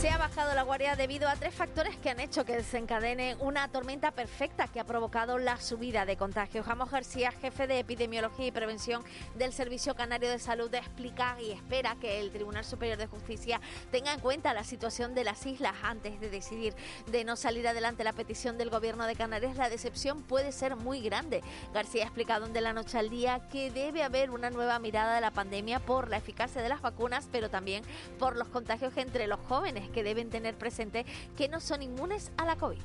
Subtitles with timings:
[0.00, 3.66] Se ha bajado la guardia debido a tres factores que han hecho que desencadene una
[3.68, 6.66] tormenta perfecta que ha provocado la subida de contagios.
[6.66, 9.02] Jamos García, jefe de epidemiología y prevención
[9.36, 13.58] del Servicio Canario de Salud, explica y espera que el Tribunal Superior de Justicia
[13.90, 16.74] tenga en cuenta la situación de las islas antes de decidir
[17.10, 19.56] de no salir adelante la petición del Gobierno de Canarias.
[19.56, 21.42] La decepción puede ser muy grande.
[21.72, 25.22] García ha explicado de la noche al día que debe haber una nueva mirada de
[25.22, 27.82] la pandemia por la eficacia de las vacunas, pero también
[28.18, 31.04] por los contagios entre los jóvenes que deben tener presente
[31.36, 32.80] que no son inmunes a la COVID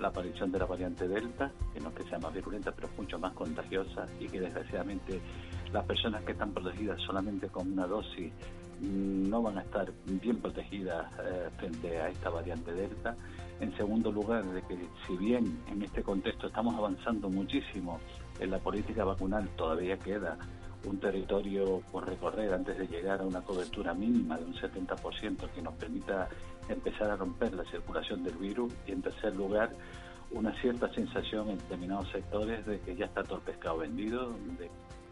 [0.00, 3.18] la aparición de la variante Delta, que no es que sea más virulenta, pero mucho
[3.18, 5.20] más contagiosa y que desgraciadamente
[5.72, 8.32] las personas que están protegidas solamente con una dosis
[8.80, 13.16] no van a estar bien protegidas eh, frente a esta variante Delta.
[13.60, 17.98] En segundo lugar, de que si bien en este contexto estamos avanzando muchísimo
[18.38, 20.38] en la política vacunal, todavía queda
[20.84, 25.62] un territorio por recorrer antes de llegar a una cobertura mínima de un 70% que
[25.62, 26.28] nos permita
[26.68, 29.70] empezar a romper la circulación del virus y en tercer lugar
[30.30, 34.36] una cierta sensación en determinados sectores de que ya está todo el pescado vendido,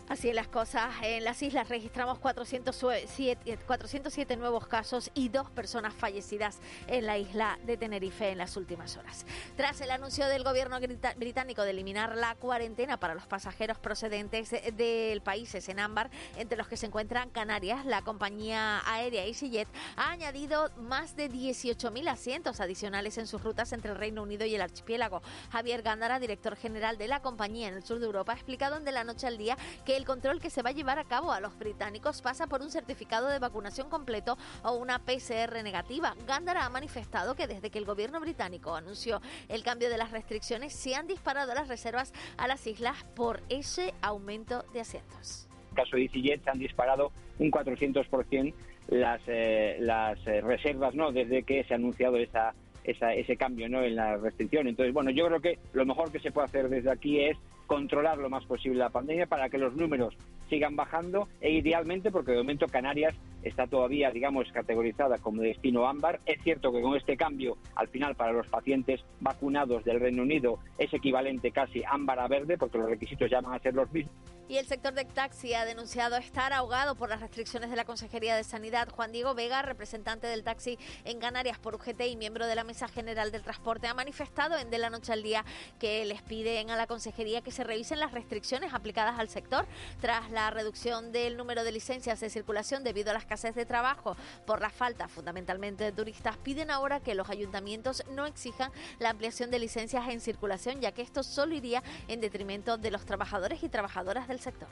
[0.09, 6.61] Así las cosas, en las islas registramos 407, 407, nuevos casos y dos personas fallecidas
[6.87, 9.27] en la isla de Tenerife en las últimas horas.
[9.57, 10.79] Tras el anuncio del gobierno
[11.17, 16.69] británico de eliminar la cuarentena para los pasajeros procedentes del países en ámbar, entre los
[16.69, 23.19] que se encuentran Canarias, la compañía aérea EasyJet ha añadido más de 18.000 asientos adicionales
[23.19, 25.21] en sus rutas entre el Reino Unido y el archipiélago.
[25.51, 28.85] Javier Gándara, director general de la compañía en el sur de Europa, ha explicado en
[28.85, 31.33] De la Noche al Día que el control que se va a llevar a cabo
[31.33, 36.15] a los británicos pasa por un certificado de vacunación completo o una PCR negativa.
[36.27, 40.75] Gándara ha manifestado que desde que el gobierno británico anunció el cambio de las restricciones,
[40.75, 45.49] se han disparado las reservas a las islas por ese aumento de asientos.
[45.51, 48.55] En el caso de EasyJet se han disparado un 400%
[48.89, 53.83] las, eh, eh, reservas no desde que se ha anunciado esa, ese cambio ¿no?
[53.83, 54.69] en la restricción.
[54.69, 58.19] Entonces, bueno, yo creo que lo mejor que se puede hacer desde aquí es controlar
[58.19, 60.17] lo más posible la pandemia para que los números
[60.49, 63.15] sigan bajando e idealmente, porque de momento Canarias
[63.47, 66.21] está todavía, digamos, categorizada como destino ámbar.
[66.27, 70.59] Es cierto que con este cambio, al final, para los pacientes vacunados del Reino Unido
[70.79, 74.15] es equivalente casi ámbar a verde, porque los requisitos ya van a ser los mismos.
[74.49, 78.37] Y el sector del taxi ha denunciado estar ahogado por las restricciones de la Consejería
[78.37, 78.89] de Sanidad.
[78.91, 82.87] Juan Diego Vega, representante del taxi en Canarias por UGT y miembro de la Mesa
[82.87, 85.45] General del Transporte, ha manifestado en De la Noche al Día
[85.81, 89.67] que les piden a la Consejería que se revisen las restricciones aplicadas al sector
[90.01, 94.17] tras la reducción del número de licencias de circulación debido a la escasez de trabajo
[94.47, 96.39] por la falta fundamentalmente de turistas.
[96.39, 101.03] Piden ahora que los ayuntamientos no exijan la ampliación de licencias en circulación, ya que
[101.03, 104.69] esto solo iría en detrimento de los trabajadores y trabajadoras del sector.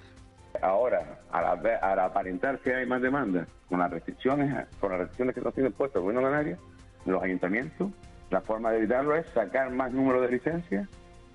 [0.63, 5.53] Ahora, al, aparentar que hay más demanda, con las restricciones, con las restricciones que están
[5.53, 6.57] siendo impuestas el gobierno de
[7.05, 7.91] los ayuntamientos,
[8.31, 10.89] la forma de evitarlo es sacar más número de licencias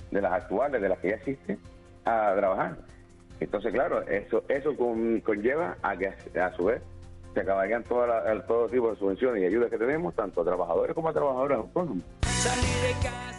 [0.10, 1.60] de las actuales, de las que ya existen,
[2.06, 2.78] a trabajar.
[3.40, 6.08] Entonces, claro, eso eso conlleva a que
[6.40, 6.82] a su vez
[7.34, 11.10] se acabarían toda todo tipo de subvenciones y ayudas que tenemos, tanto a trabajadores como
[11.10, 12.04] a trabajadores autónomos.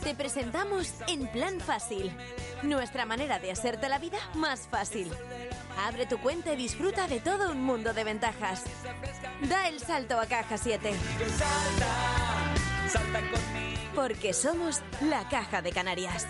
[0.02, 2.12] Te presentamos En Plan Fácil,
[2.62, 5.10] nuestra manera de hacerte la vida más fácil.
[5.78, 8.64] Abre tu cuenta y disfruta de todo un mundo de ventajas.
[9.48, 10.90] Da el salto a Caja 7.
[13.94, 16.26] Porque somos la Caja de Canarias.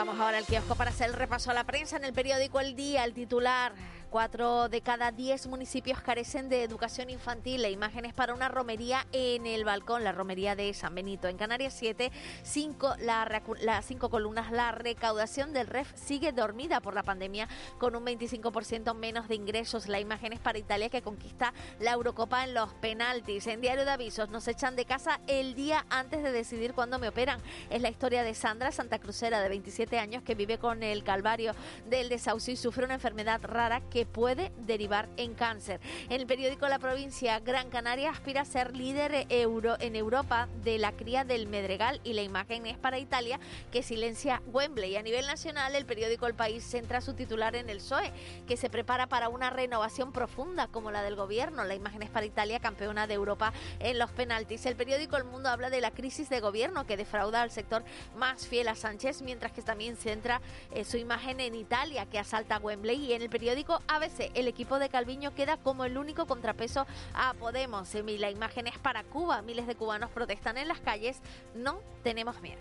[0.00, 2.74] Vamos ahora al kiosco para hacer el repaso a la prensa en el periódico El
[2.74, 3.74] Día, el titular.
[4.10, 7.64] Cuatro de cada diez municipios carecen de educación infantil.
[7.64, 11.28] E imágenes para una romería en el balcón, la romería de San Benito.
[11.28, 12.10] En Canarias 7,
[12.42, 17.46] cinco, las cinco columnas, la recaudación del REF sigue dormida por la pandemia
[17.78, 19.86] con un 25% menos de ingresos.
[19.86, 23.46] La imagen es para Italia que conquista la Eurocopa en los penaltis.
[23.46, 27.06] En Diario de Avisos nos echan de casa el día antes de decidir cuándo me
[27.06, 27.40] operan.
[27.70, 31.54] Es la historia de Sandra Santa Cruzera, de 27 años, que vive con el calvario
[31.88, 35.80] del desahucio y sufre una enfermedad rara que puede derivar en cáncer.
[36.08, 40.78] En el periódico La Provincia, Gran Canaria aspira a ser líder euro en Europa de
[40.78, 43.40] la cría del medregal y la imagen es para Italia
[43.72, 44.96] que silencia Wembley.
[44.96, 48.12] A nivel nacional, el periódico El País centra su titular en el PSOE,
[48.46, 51.64] que se prepara para una renovación profunda como la del gobierno.
[51.64, 54.66] La imagen es para Italia, campeona de Europa en los penaltis.
[54.66, 57.84] El periódico El Mundo habla de la crisis de gobierno que defrauda al sector
[58.16, 60.40] más fiel a Sánchez, mientras que también centra
[60.72, 63.06] eh, su imagen en Italia, que asalta Wembley.
[63.06, 67.34] Y en el periódico ABC, el equipo de Calviño queda como el único contrapeso a
[67.34, 67.94] Podemos.
[67.94, 69.42] Y la imagen es para Cuba.
[69.42, 71.20] Miles de cubanos protestan en las calles.
[71.54, 72.60] No tenemos miedo.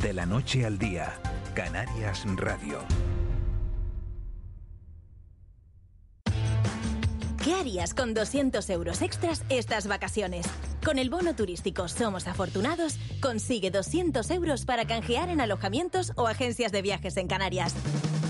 [0.00, 1.12] De la noche al día,
[1.54, 2.80] Canarias Radio.
[7.42, 10.46] ¿Qué harías con 200 euros extras estas vacaciones?
[10.84, 16.70] Con el bono turístico Somos Afortunados, consigue 200 euros para canjear en alojamientos o agencias
[16.70, 17.74] de viajes en Canarias.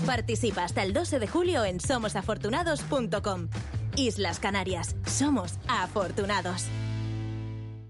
[0.07, 3.49] Participa hasta el 12 de julio en somosafortunados.com.
[3.97, 6.65] Islas Canarias, somos afortunados.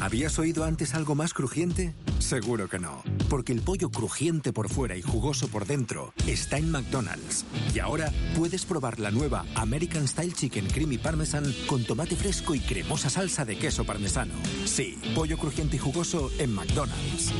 [0.00, 1.94] ¿Habías oído antes algo más crujiente?
[2.18, 6.70] Seguro que no, porque el pollo crujiente por fuera y jugoso por dentro está en
[6.70, 7.46] McDonald's.
[7.74, 12.60] Y ahora puedes probar la nueva American Style Chicken Creamy Parmesan con tomate fresco y
[12.60, 14.34] cremosa salsa de queso parmesano.
[14.66, 17.32] Sí, pollo crujiente y jugoso en McDonald's.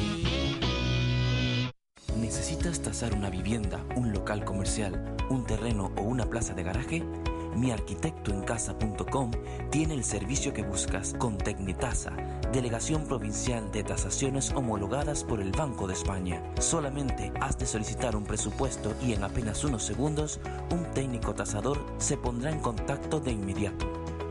[2.19, 7.03] ¿Necesitas tasar una vivienda, un local comercial, un terreno o una plaza de garaje?
[7.57, 9.31] miarquitectoencasa.com
[9.71, 12.13] tiene el servicio que buscas con Tecnitasa,
[12.53, 16.43] delegación provincial de tasaciones homologadas por el Banco de España.
[16.61, 22.17] Solamente has de solicitar un presupuesto y en apenas unos segundos un técnico tasador se
[22.17, 23.87] pondrá en contacto de inmediato.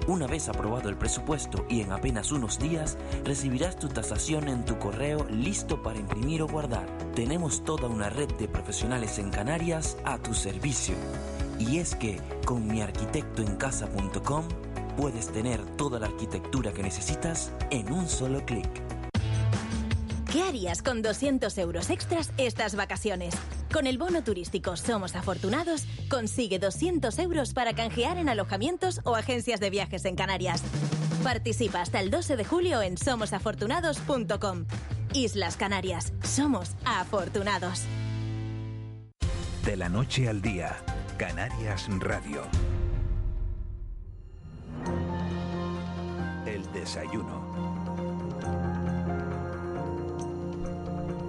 [0.08, 4.78] Una vez aprobado el presupuesto y en apenas unos días, recibirás tu tasación en tu
[4.78, 6.86] correo listo para imprimir o guardar.
[7.16, 10.94] Tenemos toda una red de profesionales en Canarias a tu servicio.
[11.60, 14.48] Y es que con miarquitectoencasa.com
[14.98, 18.70] puedes tener toda la arquitectura que necesitas en un solo clic.
[20.32, 23.34] ¿Qué harías con 200 euros extras estas vacaciones?
[23.72, 29.60] Con el bono turístico Somos Afortunados, consigue 200 euros para canjear en alojamientos o agencias
[29.60, 30.62] de viajes en Canarias.
[31.24, 34.66] Participa hasta el 12 de julio en somosafortunados.com.
[35.14, 37.84] Islas Canarias, somos afortunados.
[39.64, 40.76] De la noche al día,
[41.18, 42.42] Canarias Radio.
[46.46, 47.42] El desayuno.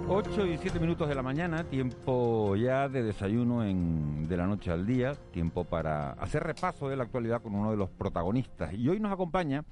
[0.09, 4.71] 8 y 7 minutos de la mañana, tiempo ya de desayuno en, de la noche
[4.71, 8.73] al día, tiempo para hacer repaso de la actualidad con uno de los protagonistas.
[8.73, 9.63] Y hoy nos acompaña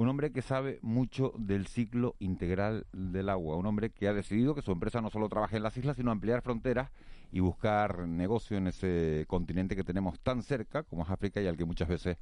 [0.00, 4.54] un hombre que sabe mucho del ciclo integral del agua, un hombre que ha decidido
[4.54, 6.90] que su empresa no solo trabaje en las islas, sino ampliar fronteras
[7.30, 11.58] y buscar negocio en ese continente que tenemos tan cerca como es África y al
[11.58, 12.16] que muchas veces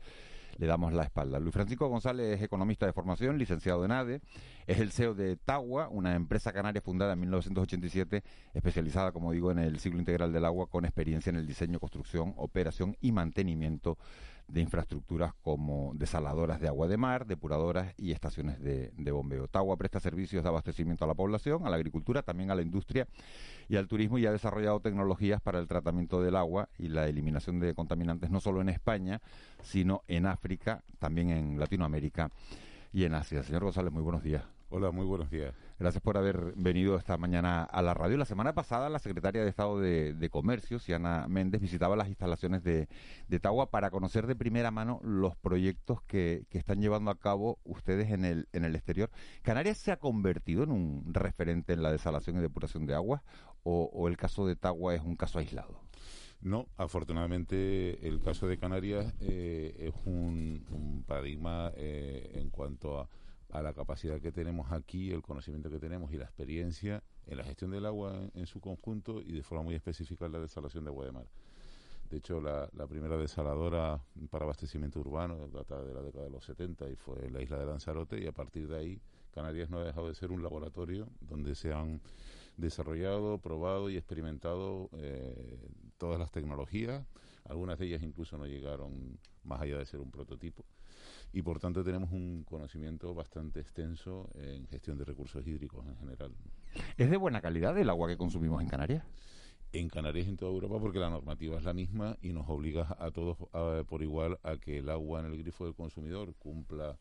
[0.56, 1.38] le damos la espalda.
[1.38, 4.22] Luis Francisco González es economista de formación, licenciado en ADE,
[4.66, 8.24] es el CEO de Tagua, una empresa canaria fundada en 1987,
[8.54, 12.34] especializada, como digo, en el ciclo integral del agua, con experiencia en el diseño, construcción,
[12.38, 13.98] operación y mantenimiento
[14.48, 19.46] de infraestructuras como desaladoras de agua de mar, depuradoras y estaciones de, bombeo.
[19.46, 23.06] Tagua presta servicios de abastecimiento a la población, a la agricultura, también a la industria
[23.68, 27.60] y al turismo y ha desarrollado tecnologías para el tratamiento del agua y la eliminación
[27.60, 29.20] de contaminantes no solo en España,
[29.62, 32.30] sino en África, también en Latinoamérica
[32.92, 33.42] y en Asia.
[33.42, 34.42] Señor González, muy buenos días.
[34.70, 35.67] Hola, muy buenos días.
[35.78, 38.16] Gracias por haber venido esta mañana a la radio.
[38.16, 42.88] La semana pasada la secretaria de Estado de, Comercio, Siana Méndez, visitaba las instalaciones de,
[43.28, 48.10] de, Tagua para conocer de primera mano los proyectos que, están llevando a cabo ustedes
[48.10, 49.08] en el, en el exterior.
[49.42, 53.22] ¿Canarias se ha convertido en un referente en la desalación y depuración de aguas
[53.62, 55.80] o, el caso de Tagua es un caso aislado?
[56.40, 63.08] No, afortunadamente el caso de Canarias eh, es un, paradigma eh, en cuanto a
[63.50, 67.44] a la capacidad que tenemos aquí, el conocimiento que tenemos y la experiencia en la
[67.44, 70.90] gestión del agua en, su conjunto y de forma muy específica en la desalación de
[70.90, 71.26] agua de mar.
[72.10, 74.00] De hecho, la, primera desaladora
[74.30, 77.66] para abastecimiento urbano data de la década de los 70 y fue la isla de
[77.66, 79.00] Lanzarote y a partir de ahí
[79.30, 82.00] Canarias no ha dejado de ser un laboratorio donde se han
[82.56, 85.58] desarrollado, probado y experimentado eh,
[85.98, 87.06] todas las tecnologías.
[87.44, 90.64] Algunas de ellas incluso no llegaron más allá de ser un prototipo
[91.32, 96.32] y por tanto tenemos un conocimiento bastante extenso en gestión de recursos hídricos en general.
[96.96, 99.04] ¿Es de buena calidad el agua que consumimos en Canarias?
[99.72, 102.96] En Canarias y en toda Europa porque la normativa es la misma y nos obliga
[102.98, 103.36] a todos
[103.86, 106.96] por igual a que el agua en el grifo del consumidor cumpla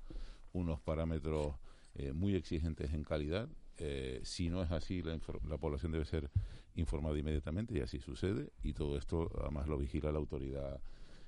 [0.51, 1.55] unos parámetros
[1.95, 3.47] eh, muy exigentes en calidad.
[3.77, 5.17] Eh, si no es así, la,
[5.47, 6.29] la población debe ser
[6.75, 10.79] informada inmediatamente y así sucede y todo esto además lo vigila la autoridad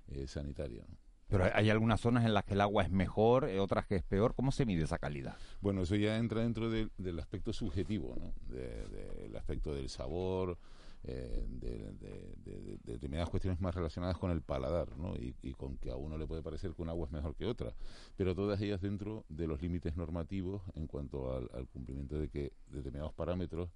[0.09, 0.85] eh, sanitaria.
[1.29, 4.03] Pero hay algunas zonas en las que el agua es mejor, eh, otras que es
[4.03, 4.33] peor.
[4.33, 5.37] ¿Cómo se mide esa calidad?
[5.61, 8.33] Bueno, eso ya entra dentro del aspecto subjetivo, ¿no?
[8.47, 10.57] del aspecto del sabor,
[11.03, 15.15] eh, de, determinadas cuestiones más relacionadas con el paladar, ¿no?
[15.15, 17.73] Y, con que a uno le puede parecer que un agua es mejor que otra,
[18.17, 23.13] pero todas ellas dentro de los límites normativos en cuanto al, cumplimiento de que determinados
[23.13, 23.69] parámetros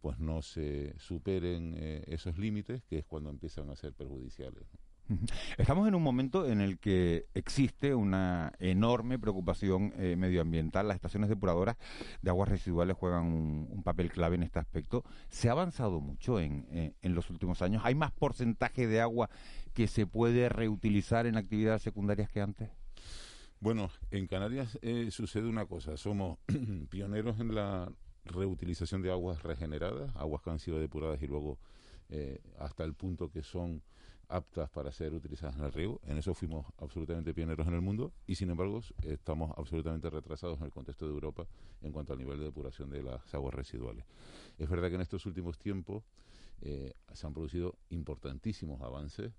[0.00, 4.64] pues no se superen eh, esos límites, que es cuando empiezan a ser perjudiciales.
[5.58, 10.88] Estamos en un momento en el que existe una enorme preocupación eh, medioambiental.
[10.88, 11.76] Las estaciones depuradoras
[12.22, 15.04] de aguas residuales juegan un, papel clave en este aspecto.
[15.28, 17.82] Se ha avanzado mucho en, eh, en, los últimos años.
[17.84, 19.28] ¿Hay más porcentaje de agua
[19.74, 22.70] que se puede reutilizar en actividades secundarias que antes?
[23.60, 25.98] Bueno, en Canarias eh, sucede una cosa.
[25.98, 26.38] Somos
[26.88, 27.92] pioneros en la
[28.24, 31.58] reutilización de aguas regeneradas, aguas que han sido depuradas y luego
[32.58, 33.82] hasta el punto que son
[34.34, 36.00] aptas para ser utilizadas en el riego.
[36.04, 40.64] En eso fuimos absolutamente pioneros en el mundo y, sin embargo, estamos absolutamente retrasados en
[40.64, 41.46] el contexto de Europa
[41.82, 44.04] en cuanto al nivel de depuración de las aguas residuales.
[44.58, 46.02] Es verdad que en estos últimos tiempos
[46.62, 49.32] eh, se han producido importantísimos avances.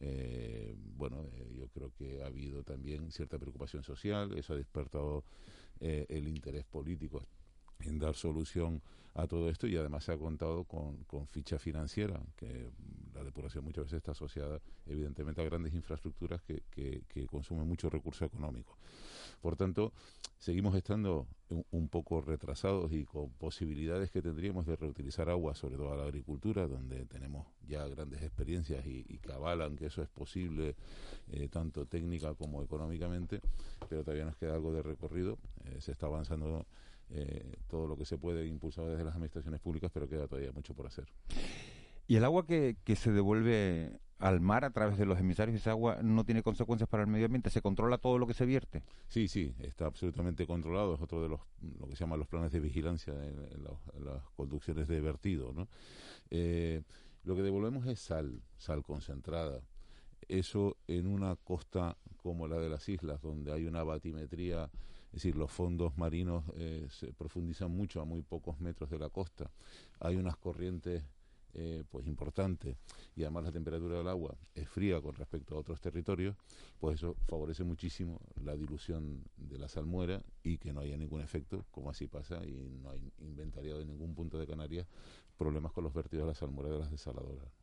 [0.00, 5.24] Eh, bueno, eh, yo creo que ha habido también cierta preocupación social, eso ha despertado
[5.80, 7.24] el interés político
[7.84, 8.82] en dar solución
[9.18, 12.70] a todo esto y además se ha contado con, con, ficha financiera, que
[13.12, 18.24] la depuración muchas veces está asociada evidentemente a grandes infraestructuras que, que, consumen mucho recurso
[18.24, 18.78] económico.
[19.40, 19.92] Por tanto,
[20.38, 21.26] seguimos estando
[21.70, 26.04] un, poco retrasados y con posibilidades que tendríamos de reutilizar agua, sobre todo a la
[26.04, 30.76] agricultura, donde tenemos ya grandes experiencias y, y que avalan que eso es posible
[31.32, 33.40] eh, tanto técnica como económicamente,
[33.88, 35.38] pero todavía nos queda algo de recorrido.
[35.64, 36.66] Eh, se está avanzando
[37.10, 40.74] eh, todo lo que se puede impulsar desde las administraciones públicas, pero queda todavía mucho
[40.74, 41.06] por hacer.
[42.06, 45.70] ¿Y el agua que, que se devuelve al mar a través de los emisarios, esa
[45.70, 47.50] agua no tiene consecuencias para el medio ambiente?
[47.50, 48.82] ¿Se controla todo lo que se vierte?
[49.06, 50.94] Sí, sí, está absolutamente controlado.
[50.94, 51.40] Es otro de los,
[51.78, 53.64] lo que se llaman los planes de vigilancia en,
[54.04, 55.52] las conducciones de vertido.
[55.52, 55.68] ¿no?
[56.30, 56.82] Eh,
[57.24, 59.62] lo que devolvemos es sal, sal concentrada.
[60.26, 64.68] Eso en una costa como la de las islas, donde hay una batimetría
[65.18, 69.08] es decir, los fondos marinos eh, se profundizan mucho a muy pocos metros de la
[69.08, 69.50] costa.
[69.98, 71.02] Hay unas corrientes
[71.54, 72.76] eh, pues importantes
[73.16, 76.36] y además la temperatura del agua es fría con respecto a otros territorios,
[76.78, 81.66] pues eso favorece muchísimo la dilución de la salmuera y que no haya ningún efecto,
[81.72, 84.86] como así pasa, y no hay inventariado en ningún punto de Canarias
[85.36, 87.57] problemas con los vertidos de la salmuera de las desaladoras.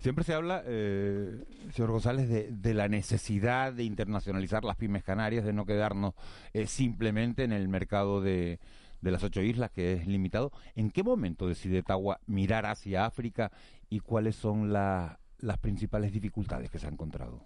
[0.00, 5.52] Siempre se habla, eh, señor González, de, la necesidad de internacionalizar las pymes canarias, de
[5.52, 6.14] no quedarnos
[6.52, 8.60] eh, simplemente en el mercado de,
[9.00, 10.52] las ocho islas, que es limitado.
[10.74, 13.50] ¿En qué momento decide Tagua mirar hacia África
[13.88, 15.18] y cuáles son las
[15.60, 17.42] principales dificultades que se ha encontrado?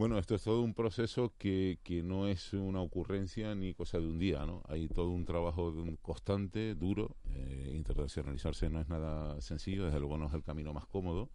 [0.00, 4.06] Bueno, esto es todo un proceso que, que no es una ocurrencia ni cosa de
[4.06, 4.62] un día, ¿no?
[4.66, 7.16] Hay todo un trabajo constante, duro.
[7.34, 11.28] Eh, internacionalizarse no es nada sencillo, desde luego no es el camino más cómodo.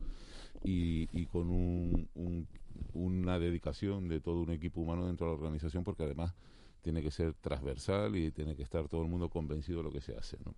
[0.64, 2.48] Y, y con un,
[2.96, 6.34] una dedicación de todo un equipo humano dentro de la organización, porque además
[6.82, 10.02] tiene que ser transversal y tiene que estar todo el mundo convencido de lo que
[10.02, 10.56] se hace, ¿no?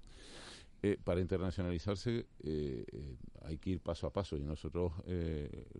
[0.83, 3.15] Eh, para internacionalizarse eh, eh,
[3.47, 4.91] hay que ir paso a paso y nosotros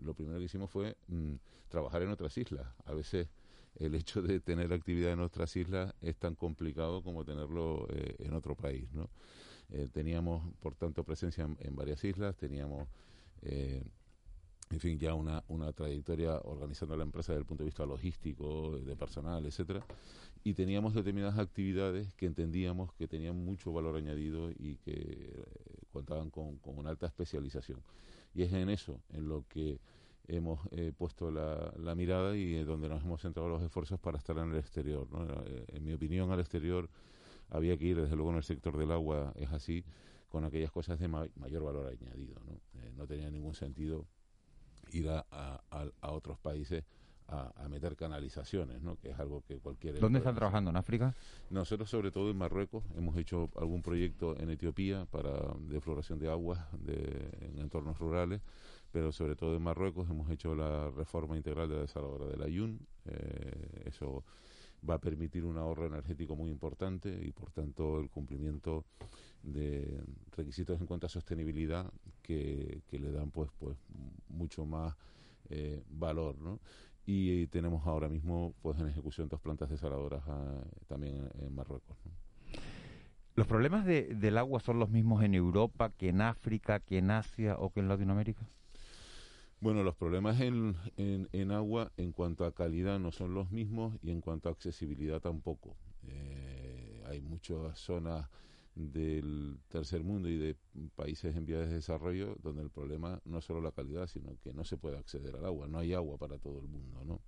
[0.02, 1.34] lo primero que hicimos fue mm,
[1.70, 2.68] trabajar en otras islas.
[2.86, 3.28] A veces
[3.76, 8.56] el hecho de tener actividad en otras islas es tan complicado como tenerlo en otro
[8.56, 8.92] país.
[8.94, 9.10] ¿no?
[9.92, 12.88] teníamos, por tanto, presencia en, varias islas, teníamos
[14.70, 18.78] en fin, ya una, una trayectoria organizando la empresa desde el punto de vista logístico,
[18.80, 19.86] de personal, etcétera
[20.48, 25.44] y teníamos determinadas actividades que entendíamos que tenían mucho valor añadido y que eh,
[25.92, 27.82] contaban con, una alta especialización.
[28.34, 29.82] Y es en eso en lo que
[30.26, 34.38] hemos eh, puesto la, mirada y en donde nos hemos centrado los esfuerzos para estar
[34.38, 35.06] en el exterior.
[35.48, 36.90] Eh, en mi opinión, al exterior
[37.50, 39.84] había que ir, desde luego en el sector del agua es así,
[40.30, 42.36] con aquellas cosas de mayor valor añadido.
[42.46, 42.62] No,
[42.96, 44.06] no tenía ningún sentido
[44.92, 45.24] ir a,
[45.70, 46.84] a otros países
[47.28, 48.98] a, meter canalizaciones, ¿no?
[48.98, 50.00] que es algo que cualquier...
[50.00, 50.70] ¿Dónde están trabajando?
[50.70, 51.16] ¿En África?
[51.50, 56.60] Nosotros sobre todo en Marruecos hemos hecho algún proyecto en Etiopía para defloración de aguas
[56.80, 58.42] de, en entornos rurales,
[58.92, 62.80] pero sobre todo en Marruecos hemos hecho la reforma integral de la desaladora del Ayun.
[63.06, 64.24] Eh, eso
[64.88, 68.86] va a permitir un ahorro energético muy importante y por tanto el cumplimiento
[69.44, 70.02] de
[70.36, 71.92] requisitos en cuanto a sostenibilidad
[72.22, 73.78] que, que le dan pues pues
[74.30, 74.96] mucho más
[75.50, 76.60] eh, valor, ¿no?
[77.08, 81.98] y tenemos ahora mismo pues en ejecución dos plantas desaladoras ah, también en, Marruecos.
[83.34, 87.12] ¿Los problemas de, del agua son los mismos en Europa que en África, que en
[87.12, 88.46] Asia o que en Latinoamérica?
[89.62, 94.12] Bueno, los problemas en, en, agua en cuanto a calidad no son los mismos y
[94.12, 95.78] en cuanto a accesibilidad tampoco.
[96.08, 98.30] Eh, hay muchas zonas
[98.78, 100.56] del tercer mundo y de
[100.96, 104.54] países en vías de desarrollo donde el problema no es solo la calidad, sino que
[104.54, 107.22] no se puede acceder al agua, no hay agua para todo el mundo, ¿no?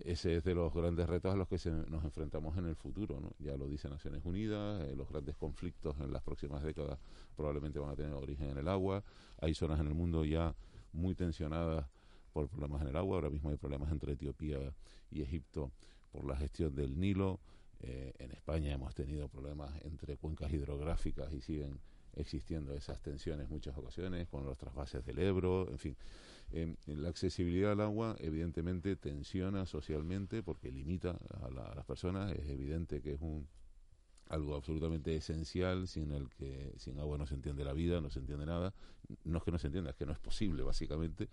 [0.00, 1.56] Ese es de los grandes retos a los que
[1.88, 3.32] nos enfrentamos en el futuro, ¿no?
[3.38, 6.98] Ya lo dice Naciones Unidas, eh, los grandes conflictos en las próximas décadas
[7.34, 9.04] probablemente van a tener origen en el agua,
[9.40, 10.54] hay zonas en el mundo ya
[10.92, 11.86] muy tensionadas
[12.32, 14.58] por problemas en el agua, ahora mismo hay problemas entre Etiopía
[15.10, 15.70] y Egipto
[16.10, 17.40] por la gestión del Nilo,
[17.86, 21.78] eh, en España hemos tenido problemas entre cuencas hidrográficas y siguen
[22.14, 25.96] existiendo esas tensiones en muchas ocasiones con los trasvases del Ebro, en fin.
[26.50, 33.02] Eh, la accesibilidad al agua evidentemente tensiona socialmente porque limita a, las personas, es evidente
[33.02, 33.46] que es un
[34.28, 38.18] algo absolutamente esencial sin el que sin agua no se entiende la vida, no se
[38.18, 38.74] entiende nada,
[39.22, 41.28] no es que no se entienda, es que no es posible básicamente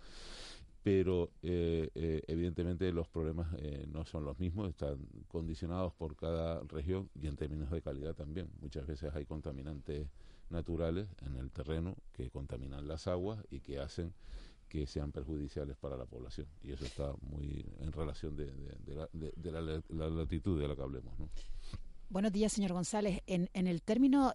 [0.84, 4.98] pero eh, eh, evidentemente los problemas eh, no son los mismos, están
[5.28, 8.50] condicionados por cada región y en términos de calidad también.
[8.60, 10.06] Muchas veces hay contaminantes
[10.50, 14.12] naturales en el terreno que contaminan las aguas y que hacen
[14.68, 16.48] que sean perjudiciales para la población.
[16.62, 18.52] Y eso está muy en relación de,
[18.94, 21.14] la, latitud de la que hablemos.
[22.10, 23.22] Buenos días, señor González.
[23.26, 24.34] En, el término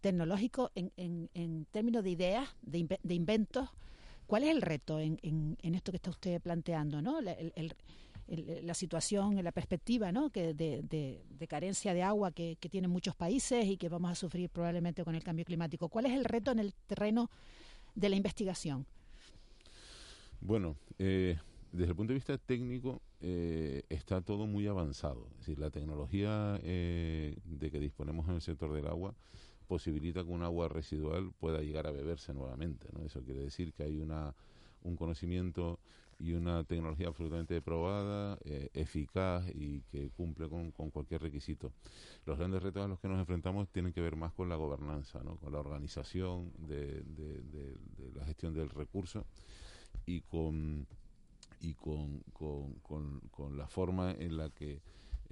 [0.00, 3.68] tecnológico, en, en, términos de ideas, de, de inventos,
[4.32, 7.20] ¿Cuál es el reto en, en, esto que está usted planteando, ¿no?
[7.20, 10.30] La, situación, la perspectiva ¿no?
[10.30, 14.48] que de, carencia de agua que, que, tienen muchos países y que vamos a sufrir
[14.48, 15.90] probablemente con el cambio climático.
[15.90, 17.28] ¿Cuál es el reto en el terreno
[17.94, 18.86] de la investigación?
[20.40, 21.36] Bueno, eh,
[21.70, 25.28] desde el punto de vista técnico eh, está todo muy avanzado.
[25.32, 29.14] Es decir, la tecnología eh, de que disponemos en el sector del agua
[29.72, 32.88] posibilita que un agua residual pueda llegar a beberse nuevamente.
[32.92, 33.06] ¿no?
[33.06, 34.34] Eso quiere decir que hay una,
[34.82, 35.78] un conocimiento
[36.18, 41.72] y una tecnología absolutamente probada, eh, eficaz y que cumple con, cualquier requisito.
[42.26, 45.22] Los grandes retos a los que nos enfrentamos tienen que ver más con la gobernanza,
[45.24, 45.36] ¿no?
[45.36, 47.74] con la organización de, de,
[48.14, 49.24] la gestión del recurso
[50.04, 50.86] y con
[51.62, 54.82] y con, con, con la forma en la que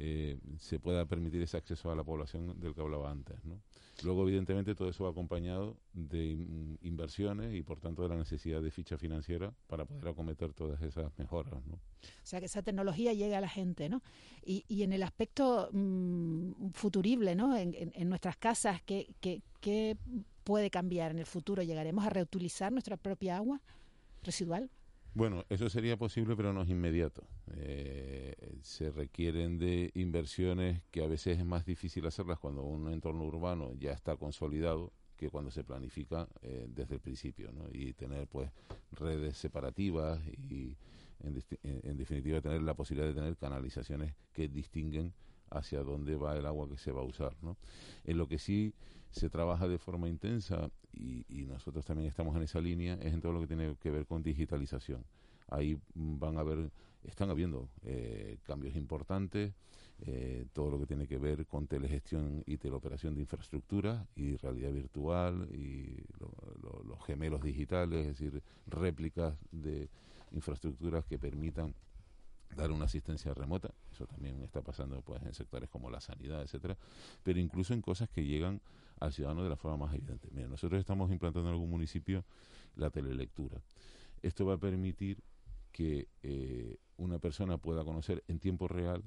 [0.03, 3.45] eh, se pueda permitir ese acceso a la población del que hablaba antes.
[3.45, 3.61] ¿no?
[4.03, 6.31] Luego, evidentemente, todo eso va acompañado de
[6.81, 11.13] inversiones y, por tanto, de la necesidad de ficha financiera para poder acometer todas esas
[11.19, 11.53] mejoras.
[11.53, 11.79] O
[12.23, 14.03] sea, que esa tecnología llegue a la gente, ¿no?
[14.43, 17.55] Y, en el aspecto mm, futurible, ¿no?
[17.55, 19.99] En, nuestras casas, ¿qué, ¿qué, qué
[20.45, 21.63] puede cambiar en el futuro?
[21.63, 23.61] ¿Llegaremos a reutilizar nuestra propia agua
[24.23, 24.71] residual?
[25.13, 27.27] Bueno, eso sería posible, pero no es inmediato.
[27.57, 33.25] Eh, se requieren de inversiones que a veces es más difícil hacerlas cuando un entorno
[33.25, 37.65] urbano ya está consolidado que cuando se planifica eh, desde el principio, ¿no?
[37.73, 38.51] Y tener, pues,
[38.93, 40.77] redes separativas y,
[41.23, 45.13] en, en, definitiva, tener la posibilidad de tener canalizaciones que distinguen
[45.51, 47.57] hacia dónde va el agua que se va a usar, ¿no?
[48.05, 48.73] En lo que sí
[49.11, 53.33] se trabaja de forma intensa y, nosotros también estamos en esa línea es en todo
[53.33, 55.05] lo que tiene que ver con digitalización.
[55.49, 56.71] Ahí van a haber,
[57.03, 59.53] están habiendo eh, cambios importantes,
[60.07, 64.73] eh, todo lo que tiene que ver con telegestión y teleoperación de infraestructura y realidad
[64.73, 69.89] virtual y los gemelos digitales, es decir, réplicas de
[70.33, 71.75] infraestructuras que permitan
[72.57, 76.77] dar una asistencia remota, eso también está pasando pues en sectores como la sanidad, etcétera,
[77.23, 78.61] pero incluso en cosas que llegan
[79.01, 80.29] al ciudadano de la forma más evidente.
[80.31, 82.25] Mira, nosotros estamos implantando en algún municipio
[82.77, 83.61] la telelectura.
[84.23, 85.23] Esto va a permitir
[85.73, 89.03] que eh, una persona pueda conocer en tiempo real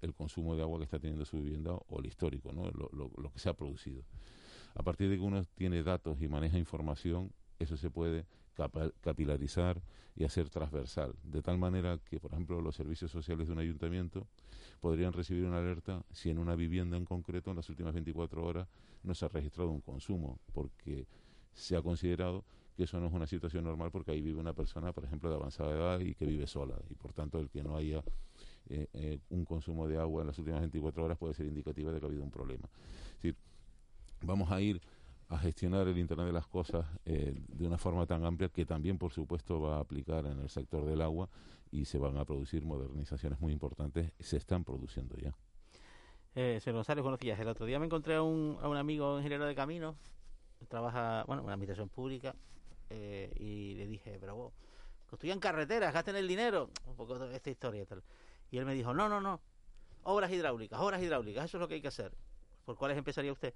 [0.00, 2.70] el consumo de agua que está teniendo su vivienda o el histórico, ¿no?
[2.70, 4.04] lo, lo que se ha producido.
[4.74, 8.26] A partir de que uno tiene datos y maneja información, eso se puede
[9.00, 9.82] capilarizar
[10.16, 14.26] y hacer transversal, de tal manera que, por ejemplo, los servicios sociales de un ayuntamiento
[14.80, 18.68] podrían recibir una alerta si en una vivienda en concreto en las últimas 24 horas
[19.02, 21.06] no se ha registrado un consumo, porque
[21.52, 22.44] se ha considerado
[22.76, 25.36] que eso no es una situación normal porque ahí vive una persona, por ejemplo, de
[25.36, 28.02] avanzada edad y que vive sola, y por tanto el que no haya
[28.68, 32.00] eh, eh, un consumo de agua en las últimas 24 horas puede ser indicativa de
[32.00, 32.68] que ha habido un problema.
[33.14, 33.36] Decir,
[34.22, 34.80] vamos a ir
[35.28, 38.98] a gestionar el Internet de las Cosas eh, de una forma tan amplia que también,
[38.98, 41.28] por supuesto, va a aplicar en el sector del agua
[41.70, 45.34] y se van a producir modernizaciones muy importantes, se están produciendo ya.
[46.34, 47.40] Eh, señor González, buenos días.
[47.40, 49.96] El otro día me encontré a un, a un amigo ingeniero de caminos,
[50.68, 52.36] trabaja, bueno, en la administración pública,
[52.90, 54.52] eh, y le dije, pero vos,
[55.06, 58.02] construyan carreteras, gasten el dinero, un poco de esta historia y tal.
[58.50, 59.40] Y él me dijo, no, no, no,
[60.04, 62.12] obras hidráulicas, obras hidráulicas, eso es lo que hay que hacer.
[62.64, 63.54] ¿Por cuáles empezaría usted?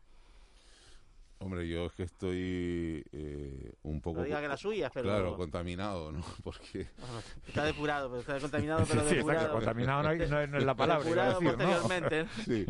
[1.42, 4.18] Hombre, yo es que estoy eh, un poco...
[4.18, 5.09] No diga que la suya, pero...
[5.09, 6.22] Claro, contaminado, ¿no?
[6.44, 6.87] Porque...
[7.46, 9.46] está depurado, pero está contaminado, pero sí, depurado.
[9.46, 11.03] Exacto, contaminado no, no, es la palabra.
[11.03, 12.24] Depurado decir, posteriormente.
[12.24, 12.31] ¿no?
[12.44, 12.66] Sí,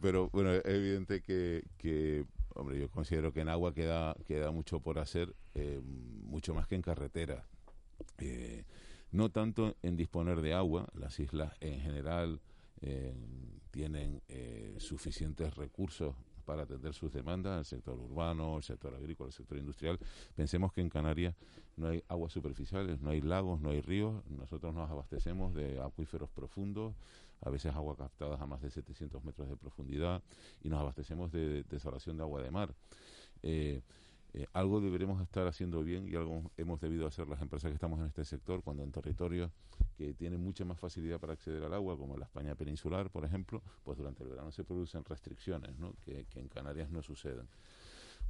[0.00, 4.80] pero bueno, es evidente que, que, hombre, yo considero que en agua queda, queda mucho
[4.80, 7.44] por hacer, eh, mucho más que en carretera.
[8.18, 8.64] Eh,
[9.10, 12.40] no tanto en disponer de agua, las islas en general
[12.80, 13.14] eh,
[13.70, 19.32] tienen eh, suficientes recursos para atender sus demandas, el sector urbano, el sector agrícola, el
[19.32, 19.98] sector industrial.
[20.34, 21.34] Pensemos que en Canarias
[21.76, 24.22] no hay aguas superficiales, no hay lagos, no hay ríos.
[24.28, 26.94] Nosotros nos abastecemos de acuíferos profundos,
[27.40, 30.22] a veces agua captadas a más de 700 metros de profundidad,
[30.62, 32.74] y nos abastecemos de desalación de agua de mar.
[33.42, 33.82] Eh,
[34.34, 38.00] eh, algo deberemos estar haciendo bien y algo hemos debido hacer las empresas que estamos
[38.00, 39.50] en este sector cuando en territorios
[39.96, 43.62] que tienen mucha más facilidad para acceder al agua, como la España peninsular, por ejemplo,
[43.84, 45.94] pues durante el verano se producen restricciones ¿no?
[46.04, 47.46] que, en Canarias no suceden.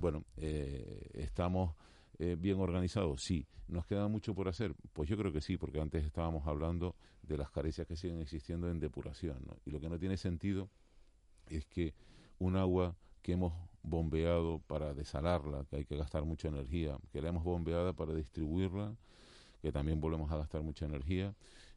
[0.00, 1.74] Bueno, eh, estamos
[2.18, 3.46] eh, bien organizados, sí.
[3.68, 4.74] ¿Nos queda mucho por hacer?
[4.92, 8.68] Pues yo creo que sí, porque antes estábamos hablando de las carencias que siguen existiendo
[8.68, 9.38] en depuración.
[9.46, 9.56] ¿no?
[9.64, 10.68] Y lo que no tiene sentido
[11.48, 11.94] es que
[12.38, 17.28] un agua que hemos bombeado para desalarla, que hay que gastar mucha energía, que la
[17.28, 18.94] hemos bombeada para distribuirla,
[19.60, 21.34] que también volvemos a gastar mucha energía,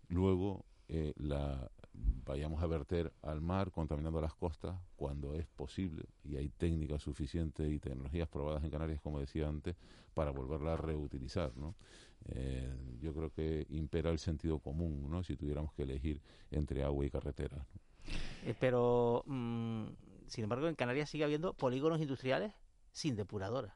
[0.09, 1.69] luego eh, la
[2.25, 7.71] vayamos a verter al mar contaminando las costas cuando es posible y hay técnicas suficientes
[7.71, 9.75] y tecnologías probadas en Canarias, como decía antes,
[10.13, 11.55] para volverla a reutilizar.
[11.55, 11.75] ¿no?
[12.25, 15.23] Eh, yo creo que impera el sentido común ¿no?
[15.23, 17.57] si tuviéramos que elegir entre agua y carretera.
[17.57, 17.81] ¿no?
[18.45, 19.85] Eh, pero mmm,
[20.27, 22.53] sin embargo, en Canarias sigue habiendo polígonos industriales
[22.91, 23.75] sin depuradora.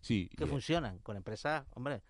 [0.00, 0.30] Sí.
[0.36, 2.02] Que funcionan con empresas, hombre,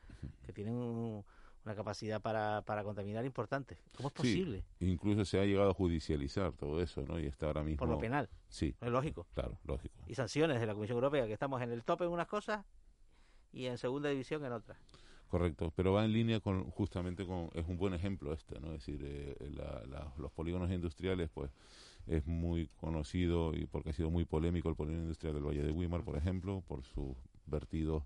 [0.44, 1.25] que tienen un,
[1.64, 3.79] una capacidad para, para contaminar importante.
[3.96, 4.64] ¿Cómo es posible?
[4.79, 7.18] Sí, incluso se ha llegado a judicializar todo eso, ¿no?
[7.18, 7.79] Y está ahora mismo...
[7.79, 8.29] Por lo penal.
[8.49, 8.75] Sí.
[8.81, 9.27] Es lógico.
[9.35, 9.94] Claro, lógico.
[10.07, 12.64] Y sanciones de la Comisión Europea, que estamos en el tope en unas cosas
[13.53, 14.79] y en segunda división en otras.
[15.29, 18.73] Correcto, pero va en línea con justamente con es un buen ejemplo este, ¿no?
[18.73, 21.51] Es decir, eh, la, la, los polígonos industriales, pues
[22.11, 25.70] es muy conocido y porque ha sido muy polémico el polígono industrial del Valle de
[25.70, 28.03] Weimar, por ejemplo, por sus vertidos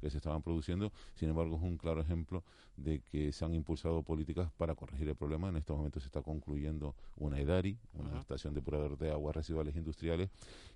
[0.00, 0.92] que se estaban produciendo.
[1.14, 2.42] Sin embargo, es un claro ejemplo
[2.76, 5.48] de que se han impulsado políticas para corregir el problema.
[5.48, 8.20] En estos momentos se está concluyendo una EDARI, una uh -huh.
[8.20, 10.30] estación depuradora de aguas residuales industriales,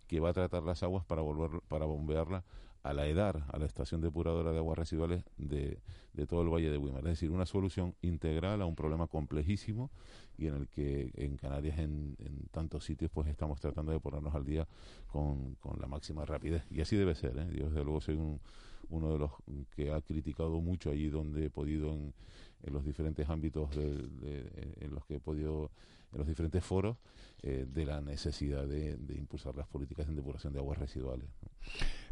[0.06, 2.44] que va a tratar las aguas para volver para bombearla
[2.82, 5.78] a la EDAR, a la estación depuradora de aguas residuales de,
[6.12, 7.00] de todo el Valle de Weimar.
[7.04, 9.90] Es decir, una solución integral a un problema complejísimo
[10.36, 14.34] y en el que en Canarias, en, en tantos sitios, pues estamos tratando de ponernos
[14.34, 14.66] al día
[15.08, 16.64] con, con la máxima rapidez.
[16.70, 17.36] Y así debe ser.
[17.36, 17.48] ¿eh?
[17.56, 18.40] Yo, desde luego, soy un,
[18.90, 19.30] uno de los
[19.74, 22.14] que ha criticado mucho allí donde he podido en,
[22.62, 25.70] en los diferentes ámbitos de, en los que he podido
[26.12, 26.96] en los diferentes foros
[27.42, 31.28] eh, de la necesidad de, impulsar las políticas en depuración de aguas residuales.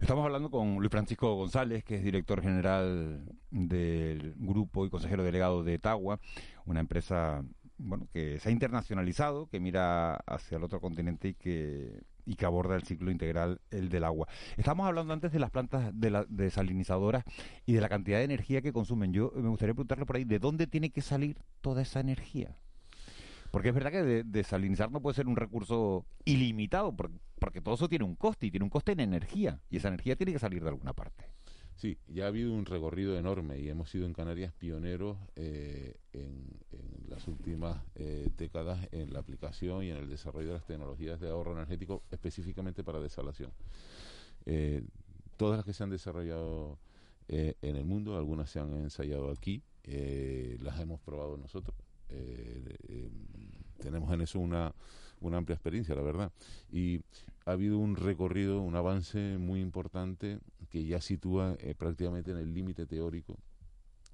[0.01, 5.65] Estamos hablando con Luis Francisco González, que es director general del grupo y consejero delegado
[5.65, 6.21] de Tagua,
[6.67, 7.43] una empresa
[7.79, 12.45] bueno que se ha internacionalizado, que mira hacia el otro continente y que y que
[12.45, 14.29] aborda el ciclo integral, el del agua.
[14.57, 17.25] Estamos hablando antes de las plantas de la, desalinizadoras
[17.65, 19.13] y de la cantidad de energía que consumen.
[19.13, 22.59] Yo me gustaría preguntarle por ahí, ¿de dónde tiene que salir toda esa energía?
[23.51, 27.77] Porque es verdad que de, desalinizar no puede ser un recurso ilimitado, porque, porque todo
[27.77, 30.39] eso tiene un coste y tiene un coste en energía, y esa energía tiene que
[30.39, 31.36] salir de alguna parte.
[31.77, 36.57] Sí, ya ha habido un recorrido enorme y hemos sido en Canarias pioneros eh, en,
[37.09, 41.29] las últimas eh, décadas en la aplicación y en el desarrollo de las tecnologías de
[41.29, 43.53] ahorro energético específicamente para desalación.
[44.47, 44.83] Eh,
[45.37, 46.79] todas las que se han desarrollado
[47.29, 49.63] en el mundo, algunas se han ensayado aquí,
[50.61, 51.77] las hemos probado nosotros.
[53.79, 54.73] tenemos en eso una,
[55.21, 56.33] una amplia experiencia, la verdad.
[56.71, 57.01] Y
[57.47, 62.53] ha habido un recorrido, un avance muy importante que ya sitúa eh, prácticamente en el
[62.53, 63.39] límite teórico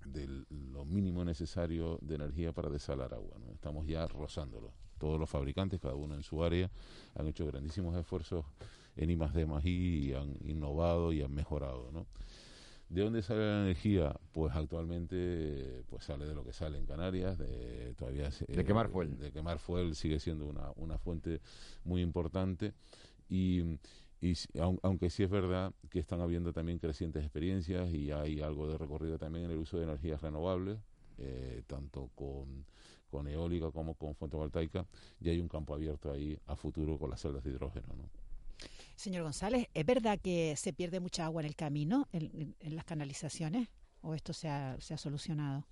[0.04, 3.38] de lo mínimo necesario de energía para desalar agua.
[3.38, 3.52] ¿no?
[3.52, 4.72] Estamos ya rozándolo.
[4.98, 6.70] Todos los fabricantes, cada uno en su área,
[7.14, 8.44] han hecho grandísimos esfuerzos
[8.96, 11.90] en I D I y han innovado y han mejorado.
[11.90, 12.06] ¿no?
[12.90, 14.14] ¿De dónde sale la energía?
[14.32, 18.90] Pues actualmente pues sale de lo que sale en Canarias, de todavía de eh, quemar
[18.90, 19.18] fuel.
[19.18, 21.40] De quemar fuel sigue siendo una, una fuente
[21.84, 22.74] muy importante
[23.28, 23.78] y,
[24.20, 28.78] y aunque sí es verdad que están habiendo también crecientes experiencias y hay algo de
[28.78, 30.78] recorrido también en el uso de energías renovables,
[31.18, 32.64] eh, tanto con,
[33.10, 34.86] con eólica como con fotovoltaica,
[35.20, 37.88] y hay un campo abierto ahí a futuro con las celdas de hidrógeno.
[37.94, 38.08] ¿no?
[38.96, 42.84] Señor González, ¿es verdad que se pierde mucha agua en el camino, en, en las
[42.84, 43.68] canalizaciones?
[44.02, 45.64] O esto se ha, se ha solucionado?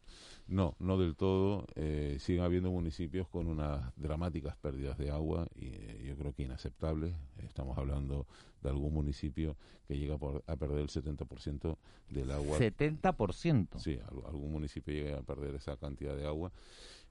[0.46, 1.66] No, no del todo.
[1.74, 6.44] Eh, siguen habiendo municipios con unas dramáticas pérdidas de agua y eh, yo creo que
[6.44, 7.14] inaceptables.
[7.38, 8.26] Estamos hablando
[8.62, 11.76] de algún municipio que llega por, a perder el 70%
[12.08, 12.58] del agua.
[12.58, 13.78] ¿70%?
[13.78, 16.52] Sí, algún municipio llega a perder esa cantidad de agua.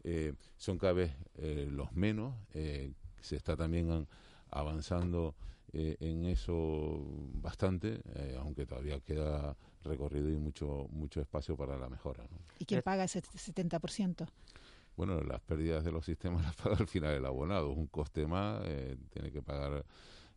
[0.03, 2.35] Eh, son cada vez los menos.
[2.51, 4.07] se está también
[4.49, 5.35] avanzando
[5.71, 8.01] en eso bastante,
[8.37, 12.23] aunque todavía queda recorrido y mucho mucho espacio para la mejora.
[12.57, 14.27] ¿Y quién paga ese 70%?
[14.95, 17.71] Bueno, las pérdidas de los sistemas las paga al final el abonado.
[17.71, 19.85] Es un coste más, eh, tiene que pagar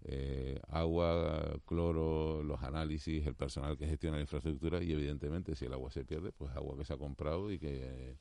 [0.05, 5.73] eh, agua, cloro, los análisis, el personal que gestiona la infraestructura y evidentemente si el
[5.73, 8.17] agua se pierde, pues agua que se ha comprado y que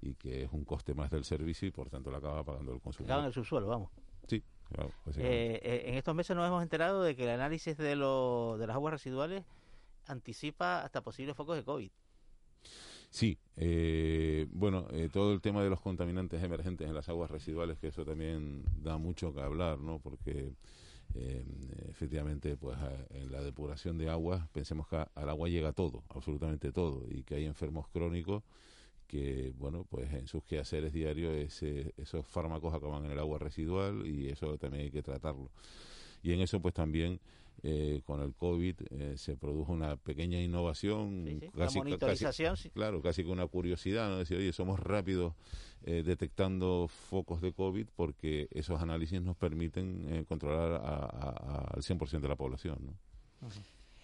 [0.00, 2.80] y que es un coste más del servicio y por tanto la acaba pagando el
[2.80, 3.12] consumidor.
[3.12, 3.90] Acaba en el subsuelo, vamos.
[4.26, 4.90] Sí, claro.
[5.16, 8.74] Eh, en estos meses nos hemos enterado de que el análisis de, lo, de las
[8.74, 9.44] aguas residuales
[10.06, 11.90] anticipa hasta posibles focos de COVID.
[13.10, 17.78] Sí, eh, bueno, eh, todo el tema de los contaminantes emergentes en las aguas residuales,
[17.78, 20.00] que eso también da mucho que hablar, ¿no?
[20.00, 20.52] Porque
[21.14, 21.44] eh,
[21.90, 22.76] efectivamente, pues
[23.10, 27.36] en la depuración de aguas, pensemos que al agua llega todo, absolutamente todo, y que
[27.36, 28.42] hay enfermos crónicos
[29.06, 34.06] que, bueno, pues en sus quehaceres diarios ese, esos fármacos acaban en el agua residual
[34.06, 35.50] y eso también hay que tratarlo.
[36.22, 37.20] Y en eso, pues también
[37.62, 43.32] eh, con el COVID eh, se produjo una pequeña innovación, casi, casi, claro, casi con
[43.32, 44.18] una curiosidad, ¿no?
[44.18, 45.32] decir, oye, somos rápidos
[45.82, 52.36] eh, detectando focos de COVID porque esos análisis nos permiten controlar al 100% de la
[52.36, 52.78] población.
[53.40, 53.48] ¿no?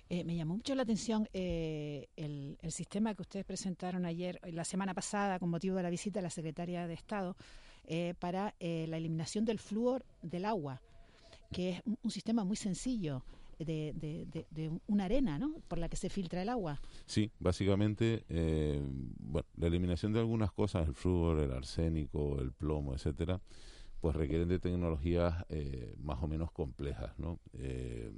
[0.08, 5.38] me llamó mucho la atención el, el, sistema que ustedes presentaron ayer, la semana pasada,
[5.38, 7.36] con motivo de la visita de la secretaria de Estado,
[8.18, 10.80] para la eliminación del flúor del agua,
[11.52, 13.22] que es un sistema muy sencillo
[13.64, 15.54] de, de, una arena, ¿no?
[15.68, 16.80] Por la que se filtra el agua.
[17.06, 18.82] Sí, básicamente, eh,
[19.18, 23.40] bueno, la eliminación de algunas cosas, el flúor, el arsénico, el plomo, etcétera,
[24.00, 27.38] pues requieren de tecnologías eh, más o menos complejas, ¿no?
[27.54, 28.10] Eh,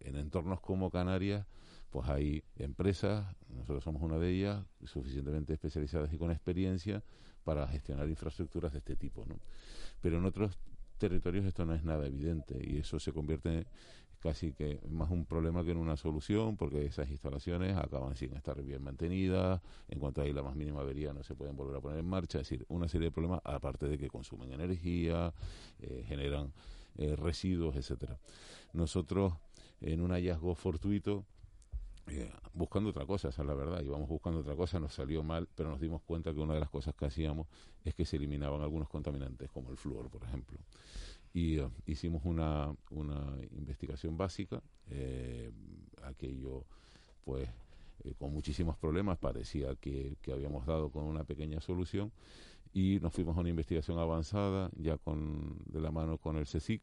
[0.00, 1.46] en entornos como Canarias,
[1.90, 7.02] pues hay empresas, nosotros somos una de ellas, suficientemente especializadas y con experiencia
[7.42, 9.40] para gestionar infraestructuras de este tipo, ¿no?
[10.00, 10.58] Pero en otros
[10.98, 13.66] territorios esto no es nada evidente y eso se convierte
[14.20, 18.82] casi que más un problema que una solución, porque esas instalaciones acaban sin estar bien
[18.82, 22.06] mantenidas, en cuanto hay la más mínima avería no se pueden volver a poner en
[22.06, 25.32] marcha, es decir, una serie de problemas, aparte de que consumen energía,
[25.80, 26.52] eh, generan
[26.96, 28.18] eh, residuos, etcétera.
[28.74, 29.32] Nosotros,
[29.80, 31.24] en un hallazgo fortuito,
[32.08, 35.48] eh, buscando otra cosa, esa es la verdad, íbamos buscando otra cosa, nos salió mal,
[35.54, 37.46] pero nos dimos cuenta que una de las cosas que hacíamos
[37.84, 40.58] es que se eliminaban algunos contaminantes, como el flúor, por ejemplo
[41.32, 45.50] y eh, hicimos una, una investigación básica, eh,
[46.02, 46.64] aquello
[47.24, 47.48] pues
[48.04, 52.12] eh, con muchísimos problemas, parecía que, que, habíamos dado con una pequeña solución
[52.72, 56.80] y nos fuimos a una investigación avanzada ya con de la mano con el CSIC,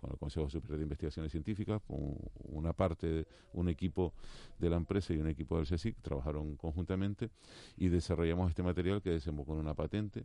[0.00, 4.14] con el Consejo Superior de Investigaciones Científicas, con una parte, un equipo
[4.58, 7.28] de la empresa y un equipo del CSIC trabajaron conjuntamente
[7.76, 10.24] y desarrollamos este material que desembocó en una patente,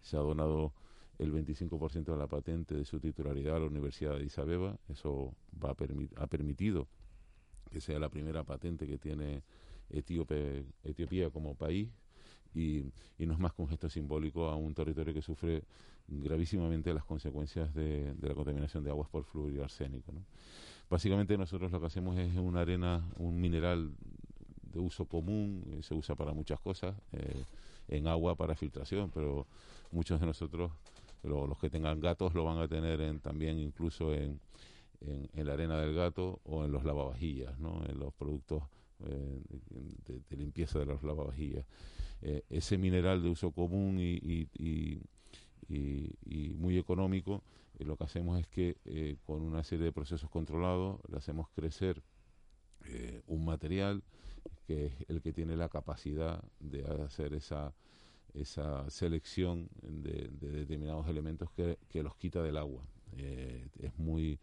[0.00, 0.72] se ha donado
[1.18, 4.78] el 25% de la patente de su titularidad a la Universidad de Isabeba.
[4.88, 6.88] Eso va a ha permitido
[7.70, 9.42] que sea la primera patente que tiene
[9.90, 11.88] Etiopía como país
[12.54, 12.84] y,
[13.18, 15.62] no es más que un gesto simbólico a un territorio que sufre
[16.08, 20.12] gravísimamente las consecuencias de, la contaminación de aguas por flúor y arsénico.
[20.88, 23.92] Básicamente nosotros lo que hacemos es una arena, un mineral
[24.72, 27.44] de uso común, eh, se usa para muchas cosas, eh,
[27.88, 29.46] en agua para filtración, pero
[29.90, 30.72] muchos de nosotros
[31.26, 34.40] los que tengan gatos lo van a tener en, también incluso en,
[35.00, 37.84] en, la arena del gato o en los lavavajillas, ¿no?
[37.86, 38.62] en los productos
[39.04, 39.42] eh,
[40.28, 41.66] de, limpieza de los lavavajillas.
[42.22, 44.48] Eh, ese mineral de uso común y,
[46.54, 47.42] muy económico,
[47.78, 52.02] eh, lo que hacemos es que con una serie de procesos controlados le hacemos crecer
[53.26, 54.04] un material
[54.66, 57.74] que es el que tiene la capacidad de hacer esa
[58.40, 62.84] esa selección de, determinados elementos que, los quita del agua.
[63.16, 64.38] Eh, es muy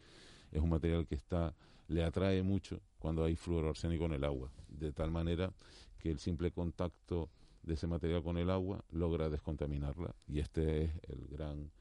[0.51, 1.53] es un material que está
[1.87, 5.51] le atrae mucho cuando hay flúor arsénico en el agua, de tal manera
[5.99, 7.29] que el simple contacto
[7.61, 11.71] de ese material con el agua logra descontaminarla y este es el gran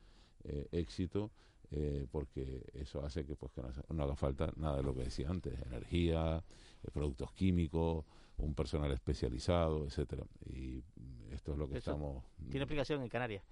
[0.45, 1.31] eh, éxito
[1.71, 5.31] eh, porque eso hace que pues que no, haga falta nada de lo que decía
[5.31, 6.45] antes, energía,
[6.93, 8.05] productos químicos,
[8.43, 10.25] un personal especializado, etcétera.
[10.47, 10.83] Y
[11.31, 12.25] esto es lo que estamos.
[12.51, 13.45] ¿Tiene aplicación en Canarias?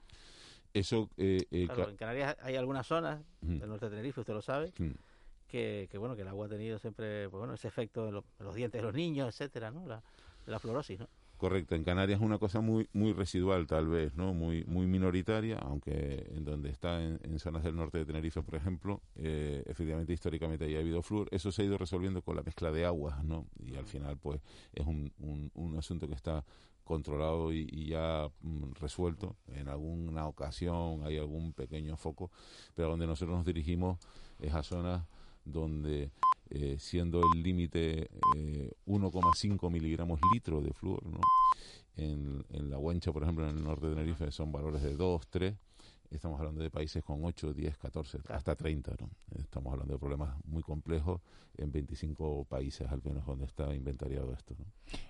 [0.73, 1.09] Eso.
[1.17, 4.73] Eh, eh en Canarias hay algunas zonas del norte de Tenerife, usted lo sabe.
[5.49, 8.55] Que, que, bueno que el agua ha tenido siempre pues bueno ese efecto en, los
[8.55, 9.85] dientes de los niños etcétera no
[10.47, 11.09] la fluorosis, ¿no?
[11.41, 14.35] Correcto, en Canarias es una cosa muy muy residual tal vez, ¿no?
[14.35, 19.01] Muy muy minoritaria, aunque en donde está en, zonas del norte de Tenerife, por ejemplo,
[19.17, 21.29] eh, efectivamente históricamente ahí ha habido flúor.
[21.31, 23.47] Eso se ha ido resolviendo con la mezcla de aguas, ¿no?
[23.59, 24.43] Y al final pues
[24.75, 25.11] es un,
[25.55, 26.45] un, asunto que está
[26.85, 29.37] controlado y, ya mm, resuelto.
[29.47, 32.31] En alguna ocasión hay algún pequeño foco,
[32.75, 33.99] pero donde nosotros nos dirigimos
[34.41, 35.07] es a zonas
[35.45, 36.11] donde
[36.53, 38.11] eh, siendo el límite
[38.87, 41.07] 1,5 eh, miligramos litro de flúor.
[41.07, 41.21] ¿no?
[41.97, 45.55] En, la Huencha, por ejemplo, en el norte de Tenerife son valores de 2, 3.
[46.11, 48.97] Estamos hablando de países con 8, 10, 14, hasta 30.
[49.01, 49.11] ¿no?
[49.39, 51.21] Estamos hablando de problemas muy complejos
[51.57, 54.57] en 25 países, al menos donde está inventariado esto.
[54.59, 54.65] ¿no?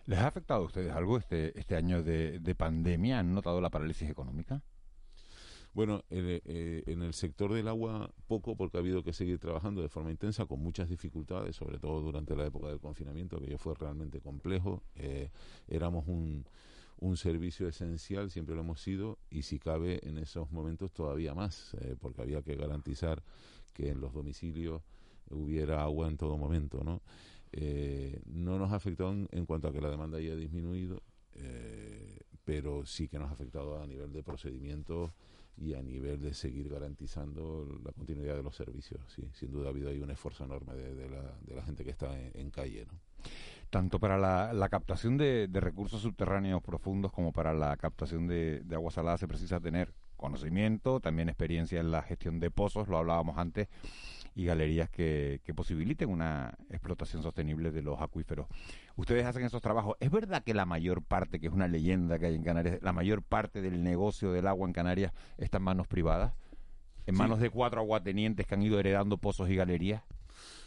[0.04, 3.20] ¿Les ha afectado a ustedes algo este, este año de, de pandemia?
[3.20, 4.62] ¿Han notado la parálisis económica?
[5.72, 9.88] Bueno, eh, en el sector del agua poco porque ha habido que seguir trabajando de
[9.88, 13.74] forma intensa con muchas dificultades, sobre todo durante la época del confinamiento, que ya fue
[13.74, 14.82] realmente complejo.
[14.96, 15.30] Eh,
[15.68, 16.44] éramos un,
[16.98, 21.74] un servicio esencial, siempre lo hemos sido, y si cabe en esos momentos todavía más,
[21.80, 23.22] eh, porque había que garantizar
[23.72, 24.82] que en los domicilios
[25.30, 27.00] hubiera agua en todo momento, ¿no?
[28.26, 31.02] no nos ha afectado en, cuanto a que la demanda haya disminuido,
[32.44, 35.10] pero sí que nos ha afectado a nivel de procedimientos
[35.56, 39.00] y a nivel de seguir garantizando la continuidad de los servicios.
[39.14, 41.90] Sí, sin duda ha habido ahí un esfuerzo enorme de, la, de la, gente que
[41.90, 42.86] está en, calle.
[42.86, 42.98] ¿no?
[43.68, 49.18] Tanto para la, captación de, recursos subterráneos profundos como para la captación de agua salada
[49.18, 53.68] se precisa tener conocimiento, también experiencia en la gestión de pozos, lo hablábamos antes,
[54.40, 58.46] y galerías que, que posibiliten una explotación sostenible de los acuíferos.
[58.96, 59.96] Ustedes hacen esos trabajos.
[60.00, 62.94] ¿Es verdad que la mayor parte, que es una leyenda que hay en Canarias, la
[62.94, 66.32] mayor parte del negocio del agua en Canarias está en manos privadas?
[67.06, 70.02] ¿En manos de cuatro aguatenientes que han ido heredando pozos y galerías?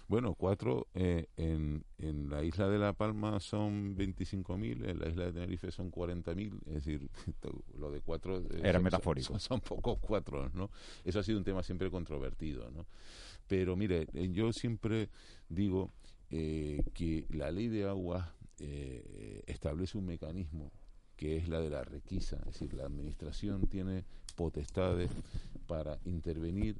[0.07, 5.25] Bueno, cuatro eh, en, en la isla de La Palma son 25.000, en la isla
[5.25, 7.09] de Tenerife son 40.000, es decir,
[7.79, 8.37] lo de cuatro...
[8.37, 9.27] Eh, Era metafórico.
[9.27, 10.69] Son, son, pocos cuatro, ¿no?
[11.05, 12.85] Eso ha sido un tema siempre controvertido, ¿no?
[13.47, 15.09] Pero mire, eh, yo siempre
[15.49, 15.91] digo
[16.29, 20.71] eh, que la ley de agua eh, establece un mecanismo
[21.15, 24.03] que es la de la requisa, es decir, la administración tiene
[24.35, 25.11] potestades
[25.67, 26.77] para intervenir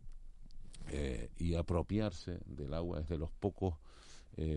[1.38, 3.76] y apropiarse del agua, es de los pocos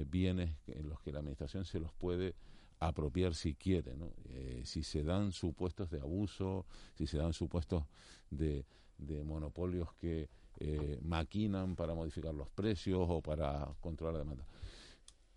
[0.08, 2.34] bienes en los que la administración se los puede
[2.80, 4.10] apropiar si quiere, ¿no?
[4.64, 6.66] si se dan supuestos de abuso,
[6.96, 7.84] si se dan supuestos
[8.30, 8.64] de,
[8.98, 14.44] de monopolios que eh, maquinan para modificar los precios o para controlar la demanda.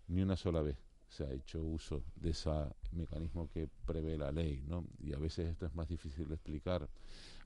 [0.08, 0.76] Ni una sola vez
[1.08, 2.50] se ha hecho uso de ese
[2.92, 4.84] mecanismo que prevé la ley, ¿no?
[5.02, 6.88] Y a veces esto es más difícil de explicar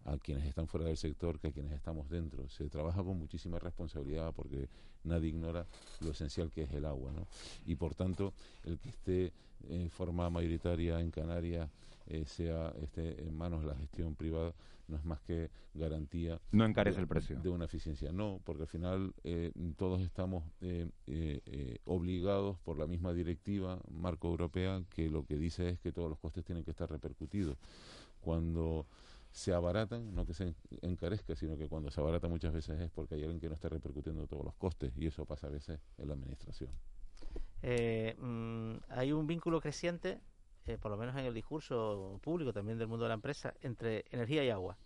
[0.04, 2.46] a quienes están fuera del sector que a quienes estamos dentro.
[2.50, 4.68] Se trabaja con muchísima responsabilidad porque
[5.04, 5.66] nadie ignora
[6.00, 7.26] lo esencial que es el agua, ¿no?
[7.66, 8.34] Y por tanto,
[8.64, 9.32] el que esté
[9.68, 11.70] en forma mayoritaria en Canarias
[12.06, 14.54] eh, sea esté en manos de la gestión privada
[14.88, 17.40] no es más que garantía no encarece el precio.
[17.40, 18.12] de una eficiencia.
[18.12, 24.28] No porque al final eh, todos estamos eh, eh, obligados por la misma directiva marco
[24.28, 27.56] europea que lo que dice es que todos los costes tienen que estar repercutidos.
[28.20, 28.86] Cuando
[29.30, 33.16] se abaratan, no que se encarezca, sino que cuando se abarata muchas veces es porque
[33.16, 36.08] hay alguien que no está repercutiendo todos los costes y eso pasa a veces en
[36.08, 36.70] la administración.
[37.62, 40.20] Mm, hay un vínculo creciente
[40.66, 44.04] eh, por lo menos en el discurso público también del mundo de la empresa, entre
[44.10, 44.76] energía y agua.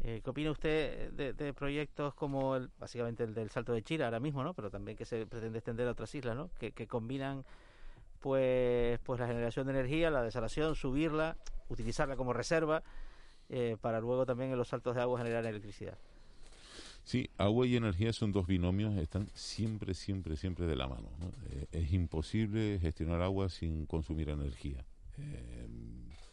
[0.00, 4.20] Eh, ¿Qué opina usted de, proyectos como el, básicamente el del Salto de Chira ahora
[4.20, 4.54] mismo, ¿no?
[4.54, 6.50] pero también que se pretende extender a otras islas, ¿no?
[6.58, 7.44] que, combinan
[8.20, 11.36] pues, pues la generación de energía, la desalación, subirla,
[11.68, 12.82] utilizarla como reserva,
[13.48, 15.98] eh, para luego también en los saltos de agua generar electricidad?
[17.02, 21.08] Sí, agua y energía son dos binomios, están siempre, siempre, siempre de la mano.
[21.72, 24.84] es imposible gestionar agua sin consumir energía.
[25.18, 25.68] Eh,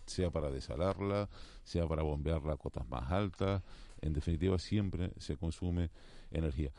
[0.05, 1.29] sea para desalarla,
[1.63, 3.63] sea para bombearla a cotas más altas,
[4.01, 5.89] en definitiva siempre se consume
[6.31, 6.71] energía.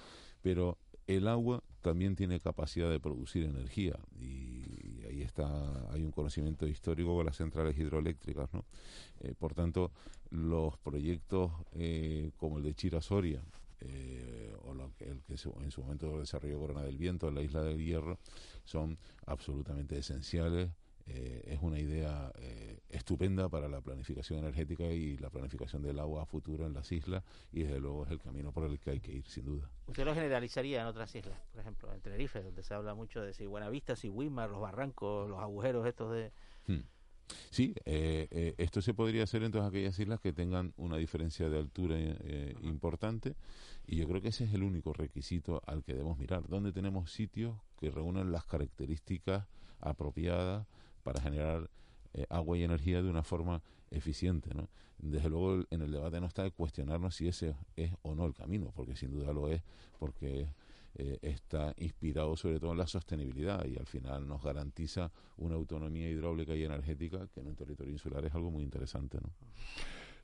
[0.42, 6.66] Pero el agua también tiene capacidad de producir energía y ahí está hay un conocimiento
[6.66, 8.64] histórico con las centrales hidroeléctricas no
[9.20, 9.92] eh, por tanto
[10.30, 13.40] los proyectos eh, como el de Chirasoria
[14.64, 17.62] o lo que, el que en su momento desarrolló Corona del Viento en la isla
[17.62, 18.18] del Hierro
[18.64, 20.70] son absolutamente esenciales
[21.08, 26.24] eh, es una idea eh, estupenda para la planificación energética y la planificación del agua
[26.24, 29.00] a futuro en las islas y desde luego es el camino por el que hay
[29.00, 29.70] que ir sin duda.
[29.86, 31.38] ¿Usted lo generalizaría en otras islas?
[31.52, 35.30] Por ejemplo, en Tenerife, donde se habla mucho de si Buenavista, si Wimar, los barrancos,
[35.30, 36.32] los agujeros estos de...
[36.66, 36.82] Hmm.
[37.50, 41.58] Sí, eh, esto se podría hacer en todas aquellas islas que tengan una diferencia de
[41.58, 41.98] altura
[42.62, 43.34] importante
[43.86, 47.12] y yo creo que ese es el único requisito al que debemos mirar, donde tenemos
[47.12, 49.46] sitios que reúnan las características
[49.80, 50.66] apropiadas
[51.06, 51.70] para generar
[52.14, 54.50] eh, agua y energía de una forma eficiente.
[54.98, 58.34] Desde luego en el debate no está de cuestionarnos si ese es o no el
[58.34, 59.62] camino, porque sin duda lo es,
[60.00, 60.48] porque
[60.96, 66.10] eh, está inspirado sobre todo en la sostenibilidad y al final nos garantiza una autonomía
[66.10, 69.18] hidráulica y energética que en un territorio insular es algo muy interesante.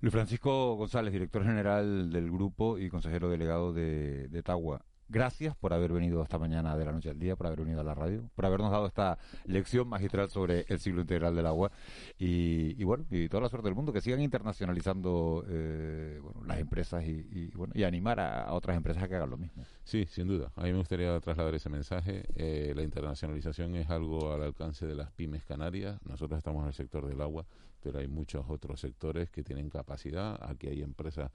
[0.00, 5.74] Luis Francisco González, director general del grupo y consejero delegado de, de Tagua gracias por
[5.74, 8.28] haber venido esta mañana de la noche al día, por haber venido a la radio,
[8.34, 11.70] por habernos dado esta lección magistral sobre el ciclo integral del agua
[12.18, 17.50] y, bueno, y toda la suerte del mundo, que sigan internacionalizando eh, las empresas y,
[17.54, 19.64] bueno, y animar a, otras empresas a que hagan lo mismo.
[19.84, 20.50] Sí, sin duda.
[20.56, 22.24] A mí me gustaría trasladar ese mensaje.
[22.34, 26.00] Eh, la internacionalización es algo al alcance de las pymes canarias.
[26.04, 27.44] Nosotros estamos en el sector del agua,
[27.82, 30.38] pero hay muchos otros sectores que tienen capacidad.
[30.42, 31.30] Aquí hay empresas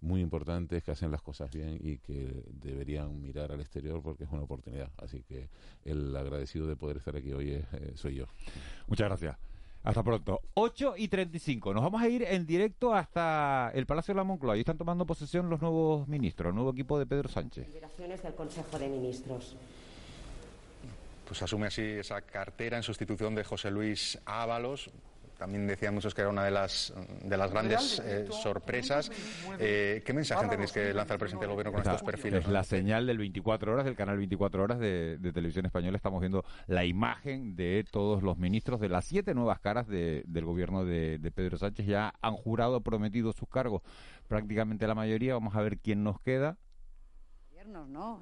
[0.00, 4.30] muy importantes que hacen las cosas bien y que deberían mirar al exterior porque es
[4.30, 4.90] una oportunidad.
[4.96, 5.48] Así que
[5.84, 8.26] el agradecido de poder estar aquí hoy eh, soy yo.
[8.86, 9.36] Muchas gracias.
[9.82, 10.42] Hasta pronto.
[10.54, 11.72] 8 y 35.
[11.72, 14.54] Nos vamos a ir en directo hasta el Palacio de la Moncloa.
[14.54, 17.66] Ahí están tomando posesión los nuevos ministros, el nuevo equipo de Pedro Sánchez.
[17.72, 19.56] del Consejo de Ministros.
[21.26, 24.90] Pues asume así esa cartera en sustitución de José Luis Ábalos,
[25.40, 26.92] también decían muchos que era una de las,
[27.24, 29.10] de las grandes eh, sorpresas.
[29.58, 32.44] Eh, ¿Qué mensaje tenéis que lanzar el presidente del gobierno con estos perfiles?
[32.44, 35.96] Es la señal del 24 horas, del canal 24 horas de, Televisión Española.
[35.96, 40.84] Estamos viendo la imagen de todos los ministros de las siete nuevas caras del gobierno
[40.84, 41.86] de, de Pedro Sánchez.
[41.86, 43.80] Ya han jurado, prometido sus cargos
[44.28, 45.32] prácticamente la mayoría.
[45.32, 46.58] Vamos a ver quién nos queda.
[47.66, 48.20] ¿No?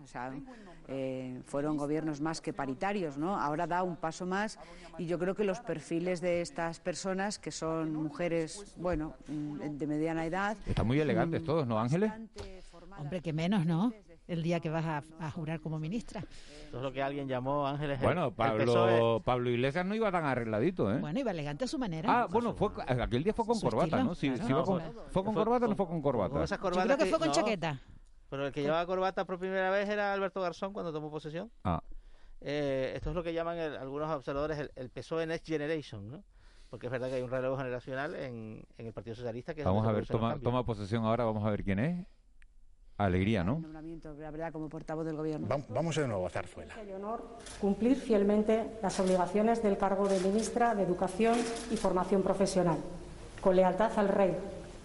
[0.89, 3.39] Eh, fueron gobiernos más que paritarios, ¿no?
[3.39, 4.59] Ahora da un paso más
[4.99, 9.87] y yo creo que los perfiles de estas personas, que son mujeres, bueno, mm, de
[9.87, 10.57] mediana edad...
[10.67, 12.13] Están muy elegantes mm, todos, ¿no, Ángeles?
[12.99, 13.93] Hombre, que menos, ¿no?
[14.27, 16.21] El día que vas a, jurar como ministra.
[16.21, 17.99] Eso es lo que alguien llamó Ángeles.
[18.03, 20.99] Bueno, Pablo, Pablo Iglesias no iba tan arregladito, ¿eh?
[20.99, 22.23] Bueno, iba elegante a su manera.
[22.23, 24.15] Ah, bueno, fue, aquel día fue con corbata, ¿no?
[24.15, 26.45] Sí, fue, con, ¿Fue con corbata o no fue con corbata?
[26.45, 27.81] Yo creo que fue con chaqueta.
[28.31, 31.51] Pero el que llevaba corbata por primera vez era Alberto Garzón cuando tomó posesión.
[31.65, 31.83] Ah.
[32.41, 36.23] Eh, esto es lo que llaman algunos observadores el, el PSOE Next Generation, ¿no?
[36.71, 39.93] Porque es verdad que hay un relevo generacional en, el Partido Socialista que Vamos a
[39.93, 42.07] ver, toma, toma posesión ahora, vamos a ver quién es.
[42.99, 43.63] Alegría, ¿no?
[43.63, 45.47] la verdad, como portavoz del gobierno.
[45.69, 46.75] Vamos de nuevo a Zarzuela.
[46.83, 51.39] Es honor cumplir fielmente las obligaciones del cargo de ministra de Educación
[51.71, 52.79] y Formación Profesional,
[53.41, 54.37] con lealtad al rey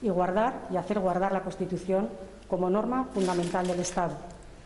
[0.04, 2.08] y guardar y hacer guardar la Constitución
[2.48, 4.16] como norma fundamental del Estado,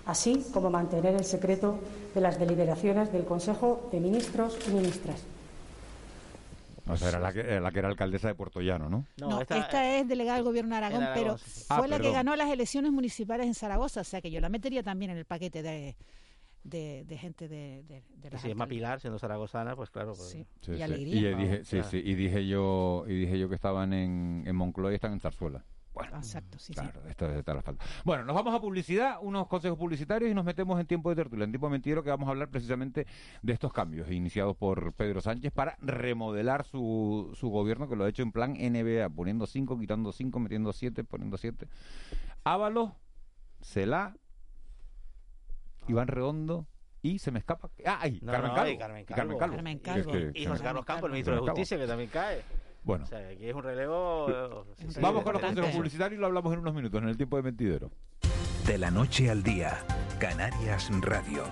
[0.06, 1.80] así como mantener el secreto
[2.14, 5.24] de las deliberaciones del Consejo de Ministros y Ministras.
[6.90, 9.06] O sea, era la que, era alcaldesa de Puerto Llano, ¿no?
[9.18, 12.50] No, esta, es delegada del gobierno de Aragón, pero fue ah, la que ganó las
[12.50, 15.98] elecciones municipales en Zaragoza, o sea que yo la metería también en el paquete de,
[16.64, 20.14] de, gente de, de, la Si es Mapilar, siendo zaragozana, pues claro.
[20.16, 20.46] Pues, sí.
[20.72, 21.32] y alegría.
[21.32, 24.92] Y, dije, sí, sí, y dije yo y dije yo que estaban en, en Moncloa
[24.92, 25.64] y están en Zarzuela.
[25.98, 27.84] Bueno, Exacto, sí, claro, Esto está la falta.
[28.06, 31.46] Bueno, nos vamos a publicidad, unos consejos publicitarios y nos metemos en tiempo de tertulia,
[31.46, 33.08] en tiempo mentiro, que vamos a hablar precisamente
[33.42, 38.10] de estos cambios iniciados por Pedro Sánchez para remodelar su, su gobierno, que lo ha
[38.10, 41.68] hecho en plan NBA, poniendo cinco, quitando cinco, metiendo siete, poniendo siete.
[42.44, 42.92] Ábalos,
[43.62, 44.16] Celá,
[45.88, 46.68] Iván Redondo,
[47.02, 47.72] y se me escapa.
[47.86, 48.78] Ah, ahí, Carmen, Calvo.
[48.78, 49.38] Carmen, Calvo.
[49.40, 50.12] Carmen Calvo.
[50.34, 52.44] y José Carlos Campos, el ministro de Justicia, que también cae.
[52.88, 53.04] Bueno.
[53.04, 54.66] O sea, aquí es un relevo.
[55.02, 57.44] Vamos con los consejos publicitarios y lo hablamos en unos minutos, en el tiempo de
[57.44, 57.92] mentidero.
[58.66, 59.78] De la noche al día,
[60.20, 61.44] Canarias Radio.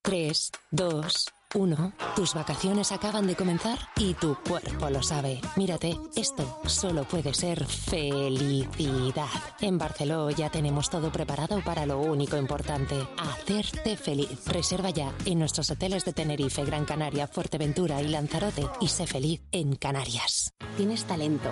[0.00, 5.40] 3, 2, uno, tus vacaciones acaban de comenzar y tu cuerpo lo sabe.
[5.56, 9.28] Mírate, esto solo puede ser felicidad.
[9.60, 14.46] En Barceló ya tenemos todo preparado para lo único importante, hacerte feliz.
[14.46, 19.40] Reserva ya en nuestros hoteles de Tenerife, Gran Canaria, Fuerteventura y Lanzarote y sé feliz
[19.50, 20.54] en Canarias.
[20.76, 21.50] Tienes talento,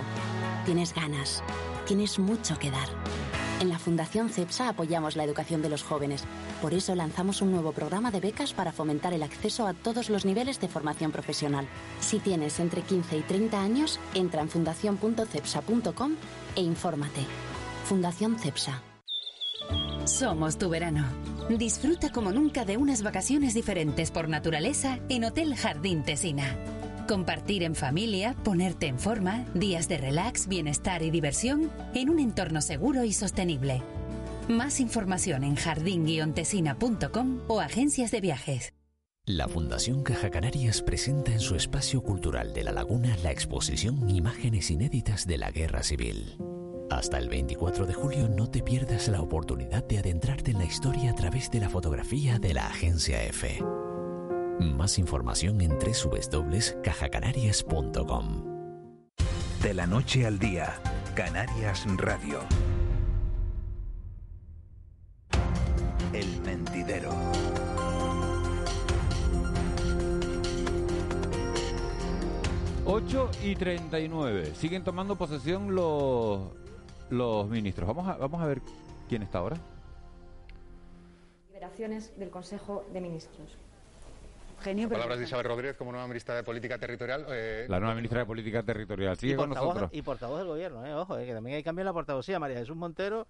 [0.65, 1.43] tienes ganas,
[1.85, 2.89] tienes mucho que dar.
[3.59, 6.23] En la Fundación CEPSA apoyamos la educación de los jóvenes.
[6.61, 10.23] Por eso lanzamos un nuevo programa de becas para fomentar el acceso a todos los
[10.23, 11.67] niveles de formación profesional.
[11.99, 16.15] Si tienes entre 15 y 30 años, entra en fundación.cepsa.com
[16.55, 17.25] e infórmate.
[17.83, 18.81] Fundación CEPSA.
[20.05, 21.05] Somos tu verano.
[21.49, 26.57] Disfruta como nunca de unas vacaciones diferentes por naturaleza en Hotel Jardín Tesina.
[27.09, 32.61] Compartir en familia, ponerte en forma, días de relax, bienestar y diversión en un entorno
[32.61, 33.81] seguro y sostenible.
[34.47, 38.75] Más información en jardín-tesina.com o agencias de viajes.
[39.25, 44.69] La Fundación Caja Canarias presenta en su espacio cultural de La Laguna la exposición Imágenes
[44.69, 46.37] inéditas de la Guerra Civil.
[46.91, 51.09] Hasta el 24 de julio no te pierdas la oportunidad de adentrarte en la historia
[51.09, 53.63] a través de la fotografía de la Agencia F.
[54.59, 58.43] Más información en www.cajacanarias.com.
[59.63, 60.81] De la noche al día,
[61.15, 62.41] Canarias Radio.
[66.11, 67.11] El mentidero.
[72.85, 74.55] Ocho y 39.
[74.55, 76.49] Siguen tomando posesión los,
[77.09, 77.87] los ministros.
[77.87, 78.61] Vamos a, vamos a ver
[79.07, 79.55] quién está ahora.
[81.47, 83.57] Liberaciones del Consejo de Ministros.
[84.59, 87.25] Genio, Palabras de Isabel Rodríguez como nueva ministra de Política Territorial.
[87.29, 89.17] eh, La nueva ministra de Política Territorial.
[89.17, 89.91] Sigue y, con portavoz, nosotros.
[89.93, 92.39] y portavoz del gobierno, eh, ojo, eh, que también hay cambio en la portavocía.
[92.39, 93.27] María Jesús Montero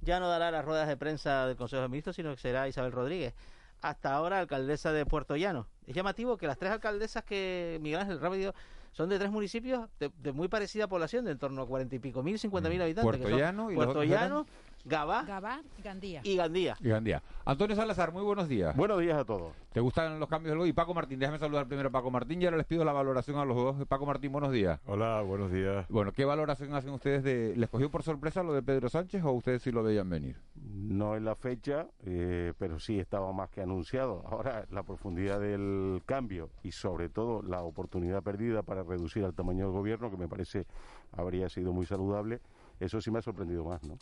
[0.00, 2.92] ya no dará las ruedas de prensa del Consejo de Ministros, sino que será Isabel
[2.92, 3.34] Rodríguez.
[3.80, 5.66] Hasta ahora alcaldesa de Puerto Llano.
[5.86, 8.54] Es llamativo que las tres alcaldesas que Miguel Ángel Rápido
[8.92, 11.98] son de tres municipios de, de muy parecida población, de en torno a cuarenta y
[11.98, 13.04] pico mil, cincuenta mil habitantes.
[13.04, 14.46] Puerto que son Llano y Puerto Llano,
[14.84, 16.20] Gabá Gabá y Gandía.
[16.24, 16.76] y Gandía.
[16.80, 17.22] Y Gandía.
[17.44, 18.76] Antonio Salazar, muy buenos días.
[18.76, 19.52] Buenos días a todos.
[19.72, 20.70] ¿Te gustan los cambios del hoy?
[20.70, 23.38] Y Paco Martín, déjame saludar primero a Paco Martín y ahora les pido la valoración
[23.38, 23.86] a los dos.
[23.86, 24.80] Paco Martín, buenos días.
[24.86, 25.86] Hola, buenos días.
[25.88, 27.54] Bueno, ¿qué valoración hacen ustedes de...
[27.56, 30.36] ¿Les cogió por sorpresa lo de Pedro Sánchez o ustedes sí lo veían venir?
[30.56, 34.24] No en la fecha, eh, pero sí estaba más que anunciado.
[34.26, 39.66] Ahora, la profundidad del cambio y sobre todo la oportunidad perdida para reducir el tamaño
[39.66, 40.66] del gobierno, que me parece
[41.12, 42.40] habría sido muy saludable,
[42.80, 43.96] eso sí me ha sorprendido más, ¿no?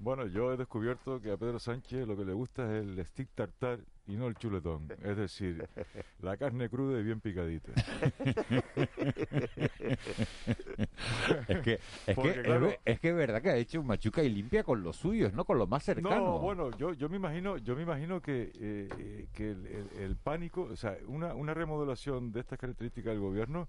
[0.00, 3.28] Bueno, yo he descubierto que a Pedro Sánchez lo que le gusta es el stick
[3.34, 4.88] tartar y no el chuletón.
[5.02, 5.68] Es decir,
[6.22, 7.72] la carne cruda y bien picadita.
[11.48, 14.22] es que es Porque, que claro, es, que es verdad que ha hecho un machuca
[14.22, 16.16] y limpia con los suyos, no con lo más cercano.
[16.20, 19.88] No, bueno, yo, yo me imagino, yo me imagino que, eh, eh, que el, el-
[19.98, 23.68] el pánico, o sea, una, una remodelación de estas características del gobierno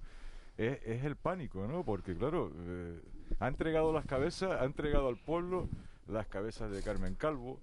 [0.57, 1.83] es, es el pánico, ¿no?
[1.83, 2.99] Porque claro, eh,
[3.39, 5.67] ha entregado las cabezas, ha entregado al pueblo
[6.09, 7.59] las cabezas de Carmen Calvo,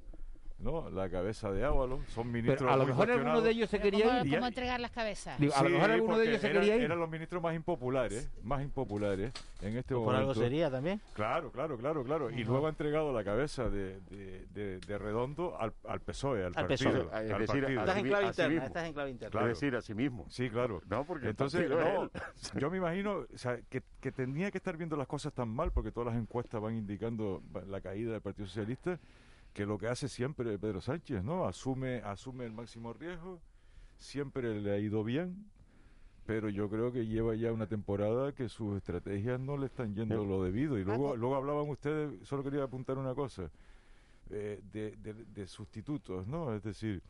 [0.58, 0.88] ¿no?
[0.90, 2.70] La cabeza de Ábalos, son ministros.
[2.70, 4.34] a lo mejor alguno de ellos se Pero quería ¿cómo, ir.
[4.34, 5.38] cómo entregar las cabezas?
[5.38, 6.82] Digo, a lo mejor alguno de ellos se era- quería ir.
[6.82, 10.18] Eran los ministros más impopulares, más impopulares en este Por momento.
[10.30, 11.00] algo sería también.
[11.12, 12.30] Claro, claro, claro, claro.
[12.30, 16.46] Y luego ha entregado la cabeza de, de, de- de Redondo al, al PSOE, al,
[16.46, 16.90] Al partido.
[16.90, 17.26] PSOE.
[17.26, 17.80] Es al decir, partido.
[17.80, 18.66] Estás en clave a sí interna, mismo.
[18.66, 19.30] estás en clave interna.
[19.30, 19.46] Claro.
[19.50, 20.26] Es decir, a sí mismo.
[20.30, 20.82] Sí, claro.
[20.88, 22.10] No, porque Entonces, no,
[22.58, 25.70] yo me imagino o sea, que, que tenía que estar viendo las cosas tan mal,
[25.72, 28.98] porque todas las encuestas van indicando la caída del Partido Socialista,
[29.56, 31.46] que lo que hace siempre Pedro Sánchez, ¿no?
[31.46, 33.40] Asume, asume el máximo riesgo,
[33.96, 35.46] siempre le ha ido bien,
[36.26, 40.16] pero yo creo que lleva ya una temporada que sus estrategias no le están yendo
[40.26, 40.78] lo debido.
[40.78, 43.50] Y luego, luego hablaban ustedes, solo quería apuntar una cosa,
[44.28, 46.52] eh, de, de- de sustitutos, ¿no?
[46.54, 47.02] Es decir,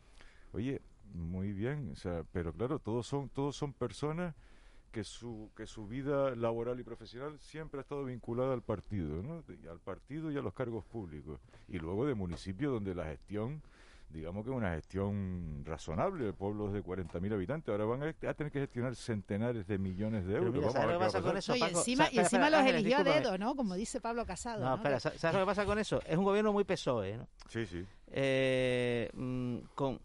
[0.53, 0.79] oye,
[1.13, 4.33] muy bien, o sea, pero claro, todos son, todos son personas
[4.91, 9.43] que su, que su vida laboral y profesional siempre ha estado vinculada al partido, ¿no?
[9.69, 11.39] Al partido y a los cargos públicos.
[11.67, 13.61] Y luego de municipios donde la gestión,
[14.09, 18.33] digamos que es una gestión razonable, de pueblos de 40.000 habitantes, ahora van a, a
[18.33, 20.53] tener que gestionar centenares de millones de euros.
[20.53, 22.97] mira, ¿sabes lo que pasa con eso, No, y encima, y encima espera, los eligió
[22.97, 23.55] a dedo, ¿no?
[23.55, 24.61] Como dice Pablo Casado.
[24.63, 24.75] No, ¿no?
[24.77, 26.01] espera, Que- ¿sabes sabes lo que pasa con eso?
[26.07, 27.27] Es un gobierno muy PSOE, ¿no?
[27.49, 27.85] Sí, sí.
[28.07, 29.99] Eh, mm, con,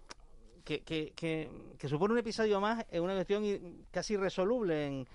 [0.64, 3.44] que, que, que, que supone un episodio más en una cuestión
[3.90, 5.08] casi irresoluble en,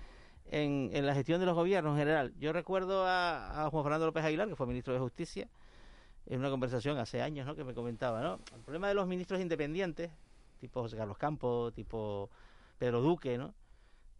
[0.50, 2.34] en, en la gestión de los gobiernos en general.
[2.38, 5.48] Yo recuerdo a, a Juan Fernando López Aguilar, que fue ministro de Justicia,
[6.26, 7.54] en una conversación hace años, ¿no?
[7.54, 8.40] Que me comentaba, ¿no?
[8.54, 10.10] El problema de los ministros independientes,
[10.60, 12.28] tipo José Carlos Campos, tipo
[12.78, 13.54] Pedro Duque, ¿no?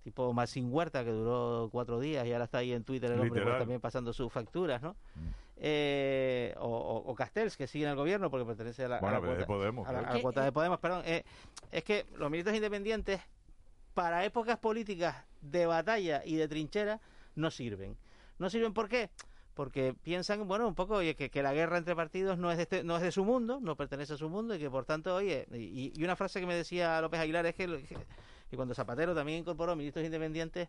[0.04, 3.42] Tipo Marcin Huerta, que duró cuatro días y ahora está ahí en Twitter el hombre
[3.42, 4.96] pues, también pasando sus facturas, ¿no?
[5.60, 9.00] Eh, o, o- o Castells, que sigue en el gobierno porque pertenece a la, a
[9.00, 11.02] Bueno, la pero de cuota, Podemos, a la- a cuota de Podemos, perdón.
[11.04, 11.24] Eh,
[11.72, 13.20] es que los ministros independientes,
[13.94, 17.00] para épocas políticas de batalla y de trinchera,
[17.34, 17.96] no sirven.
[18.38, 19.10] ¿No sirven por qué?
[19.54, 22.62] Porque piensan, bueno, un poco oye, que, que la guerra entre partidos no es, de
[22.62, 25.16] este- no es de su mundo, no pertenece a su mundo y que por tanto,
[25.16, 27.66] oye, y, y una frase que me decía López Aguilar es que-
[28.48, 30.68] que cuando Zapatero también incorporó ministros independientes,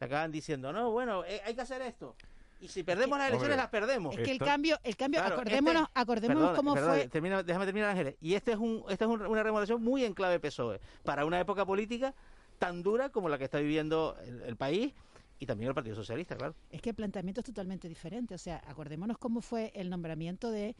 [0.00, 2.16] le acaban diciendo, no, bueno, eh, hay que hacer esto.
[2.62, 4.16] Y si perdemos las elecciones, Hombre, las perdemos.
[4.16, 7.08] Es que el cambio, el cambio, Claro, acordémonos, este- acordémonos perdón, cómo perdón, fue.
[7.08, 8.14] termina- déjame terminar, Ángeles.
[8.20, 11.40] Y este es un, esta es un- una remodelación muy en clave PSOE, para una
[11.40, 12.14] época política
[12.60, 14.94] tan dura como la que está viviendo el, el país
[15.40, 16.54] y también el Partido Socialista, claro.
[16.70, 18.36] Es que el planteamiento es totalmente diferente.
[18.36, 20.76] O sea, acordémonos cómo fue el nombramiento de,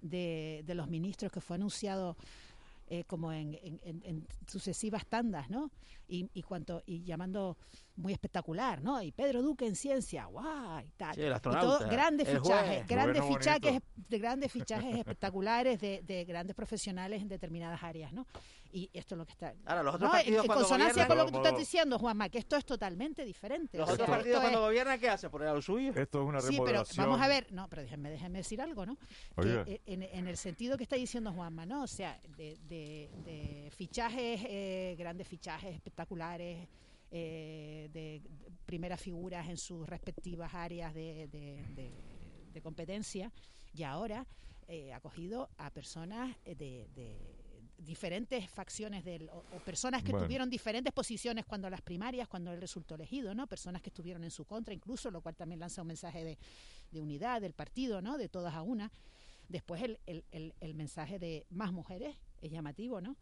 [0.00, 2.16] de, de los ministros que fue anunciado
[2.88, 5.70] eh, como en, en- en- en sucesivas tandas, ¿no?
[6.08, 7.56] Y, y cuanto y llamando
[7.96, 9.02] muy espectacular, ¿no?
[9.02, 11.14] Y Pedro Duque en ciencia, guau, y tal.
[11.14, 12.86] Sí, el y astronauta, todo, grandes el fichajes, juez.
[12.88, 13.86] grandes fichajes, bonito.
[14.08, 18.26] de grandes fichajes espectaculares de, de grandes profesionales en determinadas áreas, ¿no?
[18.76, 19.54] Y esto es lo que está.
[19.64, 22.28] Ahora, los otros partidos en cuando consonancia gobiernan- con lo que tú estás diciendo, Juanma,
[22.28, 23.78] que esto es totalmente diferente.
[23.78, 25.30] Los O otros partidos cuando es- gobiernan, ¿qué hacen?
[25.30, 25.92] Poner a lo suyo.
[25.96, 27.06] Esto es una Sí, pero remodelación.
[27.06, 28.98] vamos a ver, no, pero déjenme, déjenme decir algo, ¿no?
[29.40, 31.84] Que, eh, en, en el sentido que está diciendo Juanma, ¿no?
[31.84, 36.68] O sea, de, de- de fichajes, eh, grandes fichajes espectaculares,
[37.10, 41.92] eh, de, de primeras figuras en sus respectivas áreas de, de- de-
[42.52, 43.32] de competencia,
[43.72, 44.26] y ahora
[44.68, 47.35] eh, ha cogido a personas eh, de, de
[47.78, 50.26] diferentes facciones del, o, o personas que Bueno.
[50.26, 53.46] tuvieron diferentes posiciones cuando las primarias, cuando él resultó elegido, ¿no?
[53.46, 56.38] Personas que estuvieron en su contra, incluso, lo cual también lanza un mensaje de,
[56.90, 58.16] de unidad del partido, ¿no?
[58.18, 58.90] De todas a una.
[59.48, 63.16] Después el, el, el, el mensaje de más mujeres es llamativo, ¿no?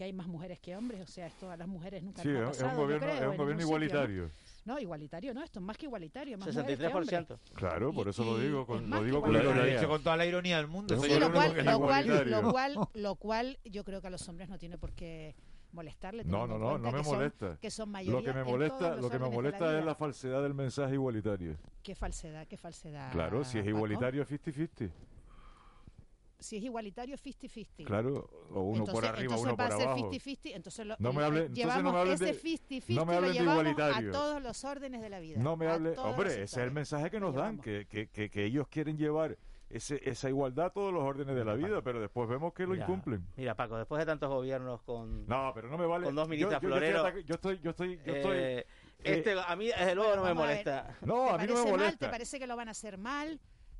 [0.00, 2.38] Que hay más mujeres que hombres, o sea, esto a las mujeres nunca Sí, les
[2.38, 4.00] ha es un pasado, gobierno, creo, es un gobierno ningún sitio, ¿no?
[4.08, 4.30] igualitario.
[4.64, 7.18] No, igualitario, no, esto es más que igualitario, más mujeres que 63%.
[7.18, 7.40] hombres.
[7.52, 10.02] Claro, por eso lo y digo, es con, lo digo con Lo, lo dicho con
[10.02, 10.94] toda la ironía del mundo.
[10.94, 12.40] El lo cual, lo, cual, igualitario.
[12.40, 15.34] lo, cual, lo cual yo creo que a los hombres no tiene por qué
[15.72, 16.24] molestarle.
[16.24, 17.58] No, no, no, no me que son- molesta.
[17.60, 20.42] que son Lo mayoría que me molesta, lo que me molesta la es la falsedad
[20.42, 21.58] del mensaje igualitario.
[21.82, 23.12] Qué falsedad, qué falsedad.
[23.12, 23.76] Claro, si es Paco.
[23.76, 24.90] igualitario, 50-50.
[26.40, 27.84] Si es igualitario, 50-50.
[27.84, 30.10] Claro, o uno entonces, por arriba, entonces uno va por a ser abajo.
[30.10, 32.34] 50-50, entonces lo, No me el- hable- eh, entonces no llevamos me hablen ese de-
[32.34, 34.10] 50-50 no me lo hablen de llevamos a igualitario.
[34.12, 35.38] todos los órdenes de la vida.
[35.40, 38.30] No me a hable, hombre, ese es el mensaje que nos dan, que, que, que,
[38.30, 39.36] que ellos quieren llevar
[39.68, 42.70] ese, esa igualdad a todos los órdenes de la vida, pero después vemos que lo
[42.70, 43.24] Mira, incumplen.
[43.36, 46.06] Mira, Paco, después de tantos gobiernos con, No, pero no me vale.
[46.06, 48.36] con dos ministras yo, yo estoy floreros, yo estoy, yo estoy, yo estoy.
[48.36, 48.66] eh,
[49.04, 50.98] este, a mí, desde luego, no me vamos a molesta.
[51.02, 51.64] no, ¿Te a mí no me parece mal?
[51.64, 52.10] ¿Te molesta.
[52.10, 53.38] parece que lo van a hacer mal?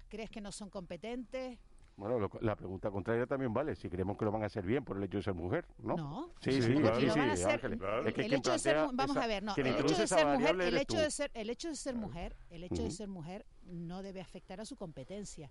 [0.09, 1.59] ¿Crees que no son competentes?
[2.01, 4.83] Bueno, lo- la pregunta contraria también vale, si creemos que lo van a hacer bien
[4.83, 5.97] por el hecho de ser mujer, ¿no?
[5.99, 6.33] No.
[6.41, 6.97] Sí, Sí, sí, claro.
[6.99, 7.79] sí, sí, van a hacer- Ángeles.
[7.79, 8.09] Claro.
[8.09, 10.27] Es que el hecho de ser, vamos esa- a ver, no, el hecho de ser
[10.27, 13.45] mujer, el hecho de ser, el hecho de ser mujer, el hecho de ser mujer
[13.67, 15.51] no debe afectar a su competencia.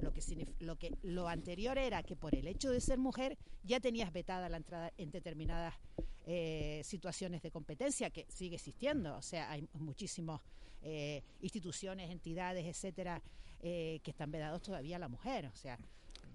[0.00, 0.20] Lo que
[0.58, 4.48] lo que lo anterior era que por el hecho de ser mujer ya tenías vetada
[4.48, 5.74] la entrada en determinadas
[6.26, 10.40] eh, situaciones de competencia que sigue existiendo, o sea, hay muchísimas
[10.82, 13.22] eh, instituciones, entidades, etcétera,
[13.66, 15.78] eh, que están vedados todavía a la mujer, o sea,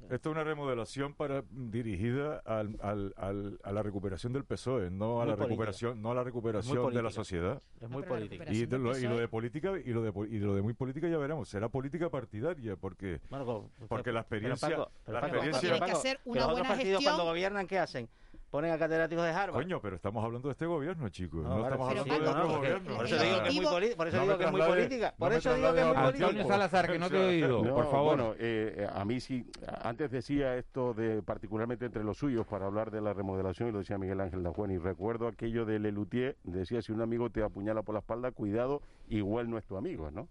[0.10, 5.22] Esto es una remodelación para dirigida al, al, al- a la recuperación del PSOE, no
[5.22, 5.46] a la política.
[5.50, 7.62] recuperación, no a la recuperación de la sociedad.
[7.80, 8.52] Es muy pero la política.
[8.52, 11.08] Y de, lo, y lo de política y lo de, y lo de muy política
[11.08, 11.50] ya veremos.
[11.50, 15.62] Será política partidaria porque Bueno, co- Porque la pero experiencia- Paco, pero la Paco, experiencia-
[15.62, 17.04] pero Tiene que Paco, hacer una buena partidos gestión.
[17.16, 18.10] cuando gobiernan, ¿qué hacen?
[18.50, 19.62] Ponen a catedráticos de Harvard.
[19.62, 21.44] Coño, pero estamos hablando de este gobierno, chicos.
[21.44, 22.96] No, estamos pero hablando de otro no, gobierno.
[22.98, 25.14] Por eso digo que es muy, por eso No digo que es muy política.
[25.20, 26.26] Por eso digo que es muy política.
[26.28, 28.18] Antonio Salazar, que no te he oído, No, por favor.
[28.18, 29.46] Bueno, eh, eh, a mí sí,
[29.84, 33.80] antes decía esto de particularmente entre los suyos para hablar de la remodelación y lo
[33.80, 37.84] decía Miguel Ángel Dajuan y recuerdo aquello de Lelutier, decía si un amigo te apuñala
[37.84, 40.28] por la espalda, cuidado, igual no es tu amigo, ¿no?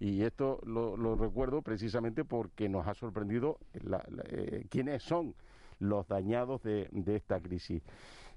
[0.00, 5.34] Y esto lo, lo recuerdo precisamente porque nos ha sorprendido la- la- eh, quiénes son
[5.78, 7.82] los dañados de, de esta crisis.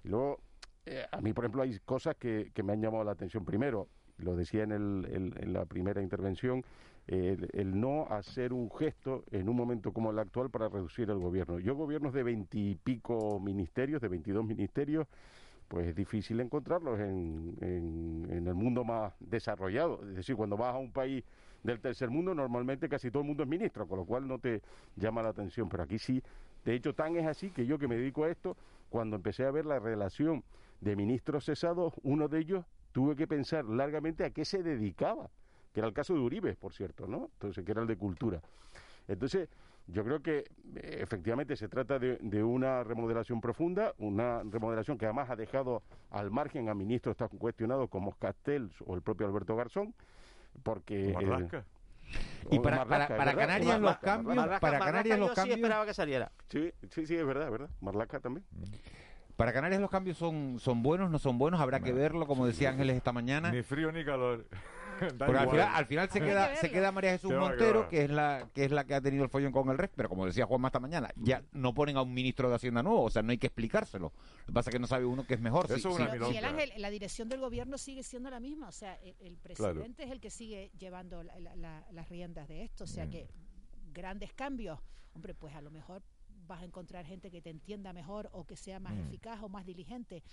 [0.03, 0.39] Y luego,
[0.85, 3.45] eh, a mí, por ejemplo, hay cosas que, que me han llamado la atención.
[3.45, 3.87] Primero,
[4.17, 6.63] lo decía en, el- en la primera intervención,
[7.07, 11.59] el, no hacer un gesto en un momento como el actual para reducir el gobierno.
[11.59, 15.07] Yo gobiernos de veintipico ministerios, de 22 ministerios,
[15.67, 20.01] pues es difícil encontrarlos en, en- en el mundo más desarrollado.
[20.09, 21.23] Es decir, cuando vas a un país
[21.63, 24.61] del tercer mundo, normalmente casi todo el mundo es ministro, con lo cual no te
[24.95, 25.69] llama la atención.
[25.69, 26.21] Pero aquí sí,
[26.65, 28.55] de hecho, tan es así que yo que me dedico a esto,
[28.89, 30.43] cuando empecé a ver la relación
[30.81, 35.29] de ministros cesados, uno de ellos tuve que pensar largamente a qué se dedicaba,
[35.73, 37.29] que era el caso de Uribe, por cierto, ¿no?
[37.33, 38.41] Entonces, que era el de cultura.
[39.07, 39.49] Entonces,
[39.87, 40.39] yo creo que
[40.75, 45.81] eh, efectivamente se trata de, de una remodelación profunda, una remodelación que además ha dejado
[46.09, 49.93] al margen a ministros tan cuestionados como Castells o el propio Alberto Garzón,
[50.63, 51.11] porque...
[51.11, 51.63] Eh.
[52.49, 54.59] Y para, Marlaska, para, para Canarias los cambios, Marlaska.
[54.59, 56.31] para Canarias los yo sí cambios, esperaba que saliera.
[56.49, 57.69] Sí, sí, sí, es verdad, es verdad.
[57.79, 58.45] Marlaska también.
[59.37, 62.69] para Canarias los cambios son, son buenos, no son buenos, habrá que verlo, como decía
[62.69, 63.51] Ángeles esta mañana.
[63.51, 64.45] Ni frío ni calor.
[65.17, 68.47] Porque al final, al final se queda, se queda María Jesús Montero, que es la
[68.53, 70.67] que es la que ha tenido el follón con el resto, pero como decía Juanma
[70.67, 73.37] esta mañana, ya no ponen a un ministro de Hacienda nuevo, o sea, no hay
[73.37, 74.11] que explicárselo.
[74.41, 75.65] Lo que pasa es que no sabe uno que es mejor.
[75.65, 76.01] Eso Sí, es sí.
[76.01, 76.63] una Pero, Miguel milonga.
[76.63, 80.11] Ángel, la dirección del gobierno sigue siendo la misma, o sea, el, el presidente es
[80.11, 83.09] el que sigue llevando la- la- la- las riendas de esto, o sea Mm.
[83.09, 83.27] que
[83.93, 84.79] grandes cambios,
[85.13, 86.03] hombre, pues a lo mejor
[86.47, 88.99] vas a encontrar gente que te entienda mejor o que sea más Mm.
[89.07, 90.23] eficaz o más diligente.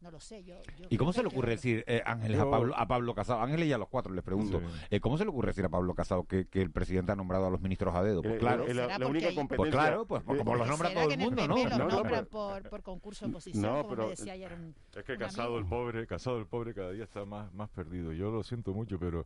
[0.00, 0.54] No lo sé, yo...
[0.78, 3.40] yo ¿Y cómo se le que- ocurre decir, eh, Ángeles, a Pablo, a Pablo Casado?
[3.40, 5.94] Ángeles y a los cuatro les pregunto, eh, ¿cómo se le ocurre decir a Pablo
[5.94, 8.22] Casado que, que el presidente ha nombrado a los ministros a dedo?
[8.22, 11.02] Pues Eh, claro, eh, la- la única pues competencia- claro, pues como los nombra ¿Será
[11.02, 11.56] todo el mundo, ¿no?
[11.68, 15.04] No, nombran por, por concurso de oposición, No, como pero- me decía ayer un, Es
[15.04, 15.58] que un Casado amigo?
[15.60, 18.12] el pobre, Casado el pobre cada día está más, más perdido.
[18.12, 19.24] Yo lo siento mucho, pero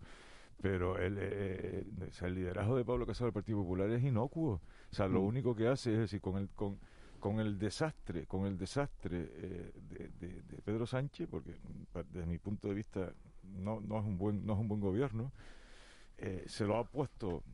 [0.61, 1.85] pero el, eh,
[2.21, 4.61] el liderazgo de Pablo Casado del Partido Popular es inocuo.
[4.93, 5.27] O sea, lo Mm.
[5.27, 6.79] único que hace es decir, con el con,
[7.23, 11.55] con el desastre, con el desastre eh, de, de- de Pedro Sánchez, porque
[12.11, 13.13] desde mi punto de vista
[13.45, 15.31] no, no es un buen no es un buen gobierno,
[16.19, 17.45] eh, se lo ha puesto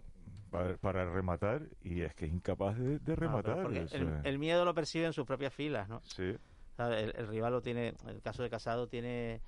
[0.51, 3.59] para, para rematar y es que es incapaz de, de rematar.
[3.93, 6.01] el, el miedo lo percibe en sus propias filas, ¿no?
[6.03, 6.31] Sí.
[6.73, 9.43] O sea, el, el rival lo tiene, en el caso de Casado tiene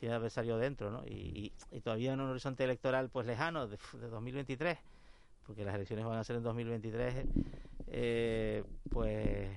[0.00, 1.04] tiene adversario dentro, ¿no?
[1.06, 4.78] Y, y- y todavía en un horizonte electoral pues lejano de, de 2023,
[5.46, 7.26] porque las elecciones van a ser en 2023,
[7.86, 9.50] eh, pues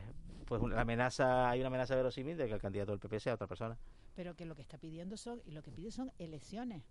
[0.46, 3.46] pues la amenaza hay una amenaza verosímil de que el candidato del PP sea otra
[3.46, 3.78] persona.
[4.16, 6.84] Pero que lo que está pidiendo son, y lo que pide son elecciones.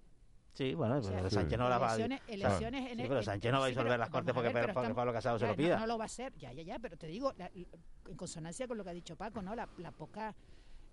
[0.55, 3.22] Sí, bueno, O sea, pero Sánchez no las va a elecciones- elecciones en Sí, pero
[3.22, 5.57] Sánchez no va a sí, disolver las cortes porque, ver, porque Pablo Casado se lo
[5.57, 5.76] pida.
[5.78, 7.66] No, lo va a hacer, ya, ya, ya, pero te digo, la- la-
[8.11, 9.55] en consonancia con lo que ha dicho Paco, ¿no?
[9.57, 10.34] La, la poca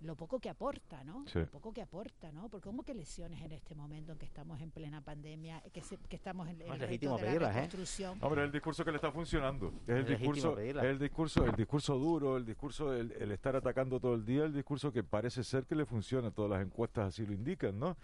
[0.02, 1.26] lo poco que aporta, ¿no?
[1.28, 1.40] Sí.
[1.40, 2.50] Lo poco que aporta, ¿no?
[2.50, 5.98] Porque como que lesiones en este momento en que estamos en plena pandemia, que, se-
[5.98, 7.62] que estamos en, en Es el legítimo de pedirlas, la ¿eh?
[7.64, 8.18] reconstrucción.
[8.22, 9.74] Hombre, es el discurso que le está funcionando.
[9.88, 13.56] Es el Es discurso, es el discurso, el discurso duro, el discurso, el, el estar
[13.56, 16.30] atacando todo el día, el discurso que parece ser que le funciona.
[16.32, 17.96] Todas las encuestas así lo indican, ¿no?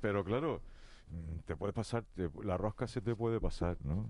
[0.00, 0.60] Pero claro,
[1.46, 4.08] te puede pasar, te- la rosca se te puede pasar, ¿no?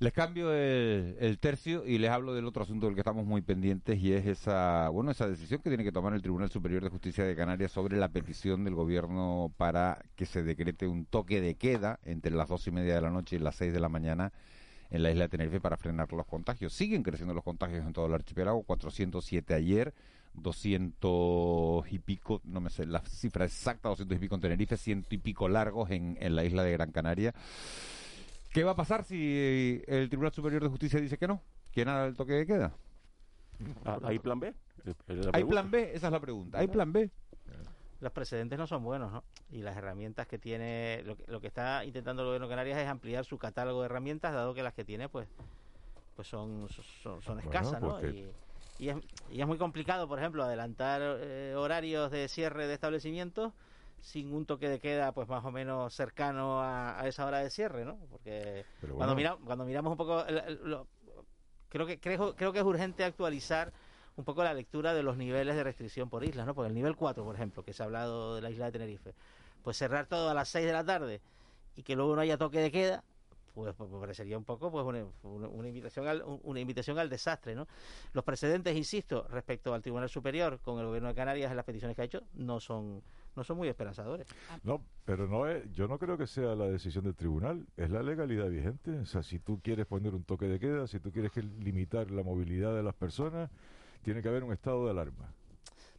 [0.00, 3.42] Les cambio el, el tercio y les hablo del otro asunto del que estamos muy
[3.42, 6.88] pendientes y es esa, bueno, esa decisión que tiene que tomar el Tribunal Superior de
[6.88, 11.56] Justicia de Canarias sobre la petición del gobierno para que se decrete un toque de
[11.56, 14.32] queda entre las dos y media de la noche y las seis de la mañana
[14.90, 16.72] en la isla de Tenerife para frenar los contagios.
[16.72, 19.92] Siguen creciendo los contagios en todo el archipiélago, 407 ayer,
[20.34, 25.12] 200 y pico, no me sé la cifra exacta, 200 y pico en Tenerife, ciento
[25.12, 27.34] y pico largos en, en la isla de Gran Canaria.
[28.50, 31.42] ¿Qué va a pasar si el Tribunal Superior de Justicia dice que no?
[31.72, 32.72] ¿Que nada del toque de queda?
[33.84, 34.54] Ah, ¿Hay plan B?
[35.32, 35.92] ¿Hay plan B?
[35.94, 36.58] Esa es la pregunta.
[36.58, 37.10] ¿Hay plan B?
[38.00, 39.24] los precedentes no son buenos, ¿no?
[39.50, 42.78] Y las herramientas que tiene, lo que, lo que está intentando el gobierno de Canarias
[42.78, 45.26] es ampliar su catálogo de herramientas, dado que las que tiene, pues,
[46.14, 46.68] pues son,
[47.02, 47.88] son, son escasas, ¿no?
[47.94, 48.30] porque-
[48.78, 48.96] Y, y es,
[49.32, 53.52] y es muy complicado, por ejemplo, adelantar eh, horarios de cierre de establecimientos
[54.00, 57.50] sin un toque de queda, pues más o menos cercano a, a esa hora de
[57.50, 57.96] cierre, ¿no?
[58.10, 59.14] Porque cuando, bueno.
[59.16, 60.86] mira, cuando miramos un poco, el- el- lo-
[61.68, 63.72] creo que creo, creo que es urgente actualizar
[64.16, 66.54] un poco la lectura de los niveles de restricción por islas, ¿no?
[66.54, 69.14] Porque el nivel 4, por ejemplo, que se ha hablado de la isla de Tenerife,
[69.62, 71.20] pues cerrar todo a las 6 de la tarde
[71.76, 73.04] y que luego no haya toque de queda,
[73.54, 77.08] pues, pues, me parecería un poco pues una, una- invitación al un- una invitación al
[77.08, 77.66] desastre, ¿no?
[78.12, 81.94] Los precedentes, insisto, respecto al Tribunal Superior con el Gobierno de Canarias en las peticiones
[81.96, 83.02] que ha hecho no son
[83.36, 84.26] no son muy esperanzadores.
[84.62, 88.02] No, pero no es, yo no creo que sea la decisión del tribunal, es la
[88.02, 88.90] legalidad vigente.
[88.98, 92.10] O sea, si tú quieres poner un toque de queda, si tú quieres que limitar
[92.10, 93.50] la movilidad de las personas,
[94.02, 95.32] tiene que haber un estado de alarma.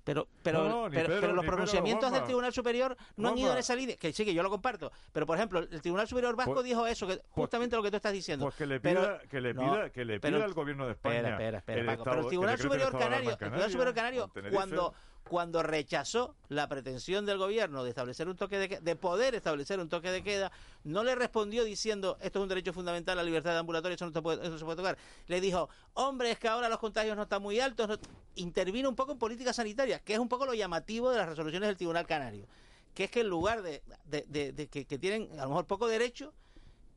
[0.02, 2.24] Pero, pero, No, no, ni pero, pero, pero los pronunciamientos del.
[2.24, 3.96] Tribunal Superior no han ido en esa línea.
[3.98, 4.92] Que sí, que yo lo comparto.
[5.12, 7.98] Pero, por ejemplo, el Tribunal Superior Vasco Pues- dijo eso, que justamente lo que tú
[7.98, 8.46] estás diciendo.
[8.46, 10.94] Pues que le Pero- pida, que le no, pida, que le pida al gobierno de
[10.94, 11.18] España.
[11.18, 14.32] Espera, espera, espera, el Paco, estado- pero el Tribunal Superior Canario, el Tribunal Superior Canario,
[14.52, 14.94] cuando
[15.30, 19.88] cuando rechazó la pretensión del gobierno de establecer un toque de de poder establecer un
[19.88, 20.52] toque de queda,
[20.84, 24.12] no le respondió diciendo esto es un derecho fundamental, la libertad de ambulatorio, eso no,
[24.12, 24.98] se puede, eso se puede tocar.
[25.28, 27.88] Le dijo, hombre, es que ahora los contagios no están muy altos.
[27.88, 28.00] no-".
[28.36, 31.68] Intervino un poco en política sanitaria, que es un poco lo llamativo de las resoluciones
[31.68, 32.46] del Tribunal Canario,
[32.94, 35.66] que es que en lugar de, de- de- de que, que tienen a lo mejor
[35.68, 36.34] poco derecho,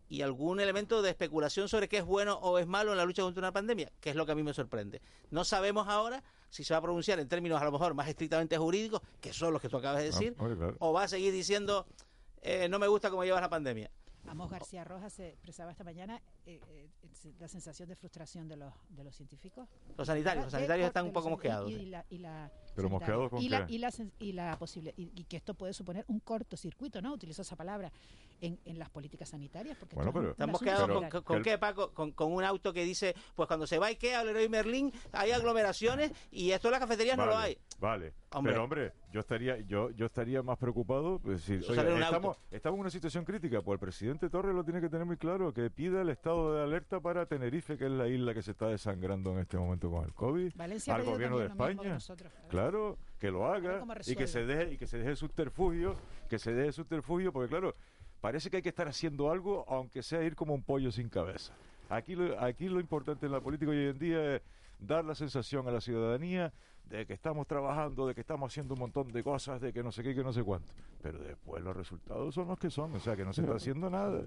[0.08, 3.22] y algún elemento de especulación sobre qué es bueno o es malo en la lucha
[3.22, 5.00] contra una pandemia, que es lo que a mí me sorprende.
[5.30, 6.22] No sabemos ahora
[6.52, 9.54] si se va a pronunciar en términos a lo mejor más estrictamente jurídicos, que son
[9.54, 10.76] los que tú acabas de decir, Ah, claro.
[10.80, 11.86] o va a seguir diciendo
[12.42, 13.90] eh, no me gusta cómo llevas la pandemia.
[14.28, 16.88] Amos García Rojas se expresaba esta mañana eh, eh,
[17.40, 19.66] la sensación de frustración de los, de los científicos.
[19.96, 21.80] Los sanitarios, los De- sanitarios de- están un poco mosqueados, Y, sí.
[21.80, 23.72] y la, y la ¿Pero mosqueados con y la, qué?
[23.72, 27.14] y la, y la posible y, y que esto puede suponer un cortocircuito, ¿no?
[27.14, 27.90] Utilizo esa palabra
[28.42, 29.76] en, en las políticas sanitarias.
[29.78, 31.92] Porque Bueno, pero- asunto mosqueados con, qué, Paco?
[31.94, 35.30] Con, con un auto que dice, pues cuando se va Ikea o Leroy Merlin, hay
[35.30, 37.56] aglomeraciones y esto en las cafeterías no lo hay.
[37.78, 38.52] Vale, Hombre.
[38.52, 41.62] pero hombre, yo estaría, yo, yo estaría más preocupado, pues, un
[42.02, 45.16] estamos, estamos en una situación crítica, pues el presidente Torres lo tiene que tener muy
[45.16, 48.52] claro, que pida el estado de alerta para Tenerife, que es la isla que se
[48.52, 52.32] está desangrando en este momento con el COVID, Valencia al gobierno de España, nosotros.
[52.48, 55.96] claro, que lo haga y que se deje y que se deje el subterfugio,
[56.28, 57.74] que se deje el subterfugio, porque claro,
[58.22, 61.52] parece que hay que estar haciendo algo, aunque sea ir como un pollo sin cabeza.
[61.90, 64.42] Aquí lo, aquí lo importante en la política hoy en día es
[64.78, 66.52] dar la sensación a la ciudadanía
[66.88, 69.90] de que estamos trabajando, de que estamos haciendo un montón de cosas, de que no
[69.90, 70.72] sé qué, que no sé cuánto.
[71.02, 73.90] Pero después los resultados son los que son, o sea, que no se está haciendo
[73.90, 74.24] nada.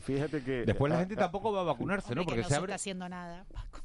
[0.00, 0.64] Fíjate que...
[0.64, 2.22] Después la gente tampoco va a vacunarse, ¿no?
[2.22, 2.72] Hombre, Porque que no se se abre...
[2.72, 3.80] está haciendo nada, Paco.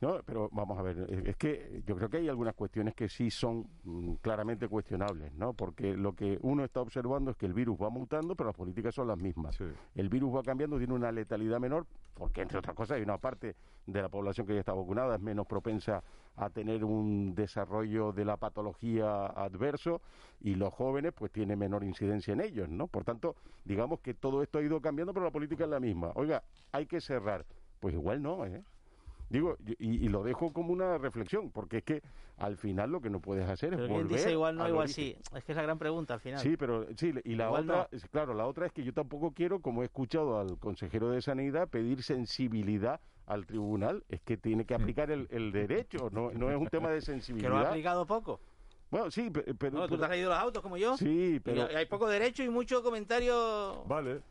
[0.00, 3.10] No, pero vamos a ver, eh, es que yo creo que hay algunas cuestiones que
[3.10, 5.52] sí son mm, claramente cuestionables, ¿no?
[5.52, 8.94] Porque lo que uno está observando es que el virus va mutando, pero las políticas
[8.94, 9.58] son las mismas.
[9.94, 13.56] El virus va cambiando, tiene una letalidad menor, porque entre otras cosas hay una parte
[13.86, 16.02] de la población que ya está vacunada, es menos propensa
[16.36, 20.00] a tener un desarrollo de la patología adverso
[20.40, 22.86] y los jóvenes pues tienen menor incidencia en ellos, ¿no?
[22.86, 23.36] Por tanto,
[23.66, 26.12] digamos que todo esto ha ido cambiando, pero la política es la misma.
[26.14, 26.42] Oiga,
[26.72, 27.44] hay que cerrar.
[27.80, 28.62] Pues igual no, ¿eh?
[29.30, 32.02] Digo, y, y lo dejo como una reflexión, porque es que
[32.36, 34.70] al final lo que no puedes hacer Pero es ¿quién volver dice igual no, al
[34.70, 35.04] igual origen.
[35.04, 35.36] sí?
[35.36, 36.40] Es que es la gran pregunta al final.
[36.40, 37.96] Sí, pero sí, y la Igual otra, no.
[37.96, 41.22] es- claro, la otra es que yo tampoco quiero, como he escuchado al consejero de
[41.22, 46.50] Sanidad, pedir sensibilidad al tribunal, es que tiene que aplicar el, el derecho, no, no
[46.50, 47.50] es un tema de Que sensibilidad.
[47.50, 48.40] lo ha aplicado poco.
[48.90, 49.78] Bueno, sí, pe- pero...
[49.78, 50.96] No, ¿Tú te has leído los autos como yo?
[50.96, 51.68] Sí, Y pero...
[51.76, 53.84] hay poco derecho y mucho comentario.
[53.84, 54.22] Vale.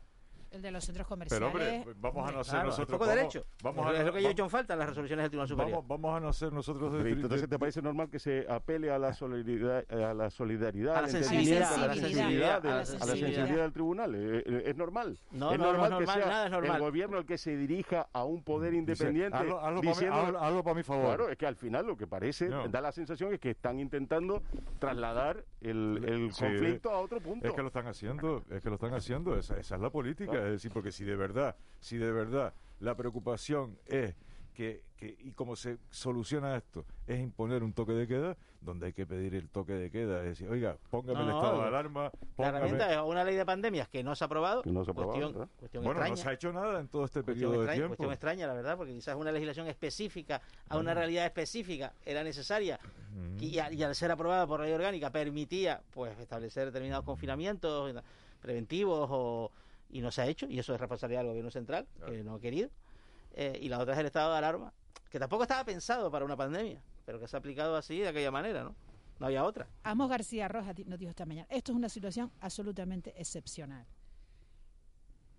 [0.50, 1.14] El de los centros Pero
[1.48, 1.48] comerciales.
[1.48, 2.98] hombre, vamos a no hacer Claro, nosotros...
[2.98, 3.46] poco vamos- derecho.
[3.62, 5.48] Vamos a es lo que yo he hecho en falta en las resoluciones del Tribunal
[5.48, 5.72] Superior.
[5.76, 8.90] Vamos, vamos a no ser nosotros de, Pero entonces, ¿te parece normal que se apele
[8.90, 12.84] a la solidaridad, a la solidaridad, A la sensibilidad, a la sensibilidad, de- a la
[12.84, 13.46] sensibilidad.
[13.62, 14.14] del tribunal?
[14.16, 15.18] Eh, eh, ¿Es normal?
[15.30, 16.76] No, es no, no normal es que normal, sea nada es normal.
[16.76, 20.16] el gobierno el que se dirija a un poder independiente hazlo- hazlo pa' mí- diciendo...
[20.16, 21.06] hazlo- hazlo pa' mi favor.
[21.06, 22.66] Claro, es que al final lo que parece, No.
[22.66, 24.42] da la sensación es que están intentando
[24.80, 27.46] trasladar el, el Sí, conflicto a otro punto.
[27.46, 30.39] Es que lo están haciendo, es que lo están haciendo, esa, esa es la política,
[30.46, 34.14] es decir, porque si de verdad, si de verdad la preocupación es
[34.54, 38.92] que, que y cómo se soluciona esto es imponer un toque de queda, donde hay
[38.92, 42.02] que pedir el toque de queda, es decir, oiga, póngame el No, estado de alarma,
[42.04, 42.58] La póngame...
[42.58, 44.60] herramienta es una ley de pandemias que no se ha aprobado.
[44.62, 46.10] Que no se ha aprobado, cuestión, cuestión Bueno, extraña.
[46.16, 47.96] no se ha hecho nada en todo este Cuestión periodo de extraña, tiempo.
[47.96, 52.78] cuestión extraña, la verdad, porque quizás una legislación específica a una realidad específica era necesaria
[53.38, 57.94] y, a- y al ser aprobada por ley orgánica permitía pues establecer determinados confinamientos
[58.42, 59.50] preventivos o,
[59.92, 62.40] y no se ha hecho y eso es responsabilidad del gobierno central que no ha
[62.40, 62.70] querido
[63.32, 64.72] Eh, y la otra es el estado de alarma
[65.10, 68.30] que tampoco estaba pensado para una pandemia pero que se ha aplicado así de aquella
[68.30, 68.74] manera no
[69.20, 73.12] no había otra Amos García Rojas nos dijo esta mañana, esto es una situación absolutamente
[73.20, 73.84] excepcional.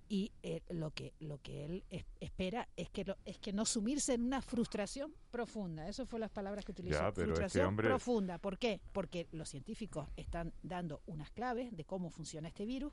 [0.08, 3.66] Y eh, lo que lo que él es- espera es que lo- es que no
[3.66, 5.88] sumirse en una frustración profunda.
[5.88, 7.00] Eso fue las palabras que utilizó.
[7.00, 8.38] Ya, pero es que, frustración hombre- profunda.
[8.38, 8.82] ¿Por qué?
[8.92, 12.92] Porque los científicos están dando unas claves de cómo funciona este virus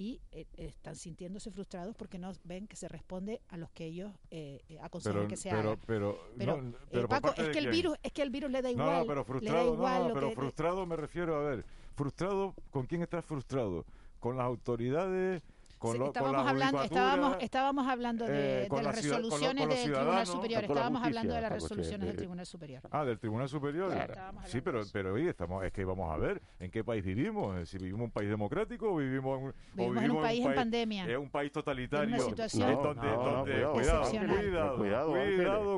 [0.00, 4.10] y eh, están sintiéndose frustrados porque no ven que se responde a los que ellos
[4.30, 5.80] eh, eh, aconsejan Pero, que se pero, haga.
[5.86, 8.62] pero, Pero, no, eh, pero Paco, es que el virus, es que el virus le
[8.62, 8.96] da No, igual.
[9.00, 12.54] no, pero le da frustrado, igual no, lo pero frustrado me refiero a ver, frustrado,
[12.70, 13.84] ¿con quién estás frustrado?
[14.20, 15.42] ¿Con las autoridades?
[15.80, 18.96] ¿Con, Sí, lo- con estábamos la hablando, estábamos, estábamos hablando de, eh, con de las
[18.96, 20.60] la ciudad- con lo- resoluciones con del Tribunal Superior.
[20.60, 22.82] con Estábamos justicia, hablando de las resoluciones del eh, Tribunal Superior.
[22.90, 23.90] Ah, del Tribunal Superior.
[23.90, 24.14] Claro.
[24.44, 27.58] Sí, pero, pero oye, estamos, es que vamos a ver en qué país vivimos.
[27.58, 30.22] eh, Si vivimos en un país democrático o vivimos en un, o Vivimos en un
[30.22, 31.06] país en pandemia.
[31.10, 32.08] Es un país totalitario.
[32.08, 34.36] En una situación- Es No, donde, no, no, donde- cuidado, cuidado, excepcional.
[34.36, 34.76] cuidado,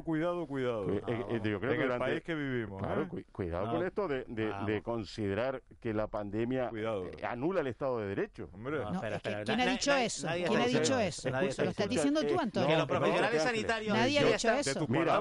[0.02, 0.90] Cuidado, cuidado.
[0.90, 2.82] Eh, eh, eh, en que el país que vivimos.
[2.82, 3.06] ¿eh?
[3.08, 4.24] cu- cuidado con esto de,
[4.82, 8.48] considerar que la pandemia eh, anula el Estado de Derecho.
[8.52, 10.26] Hombre, No, espera, es que espera, ¿quién ha na- dicho eso?
[10.26, 11.30] nadie ¿Quién ha dicho eso?
[11.30, 12.68] Nadie Lo estás diciendo diciendo eh, tú, Antonio.
[12.68, 14.86] que los profesionales no, sanitarios Nadie ha dicho eso.
[14.88, 15.20] Mira.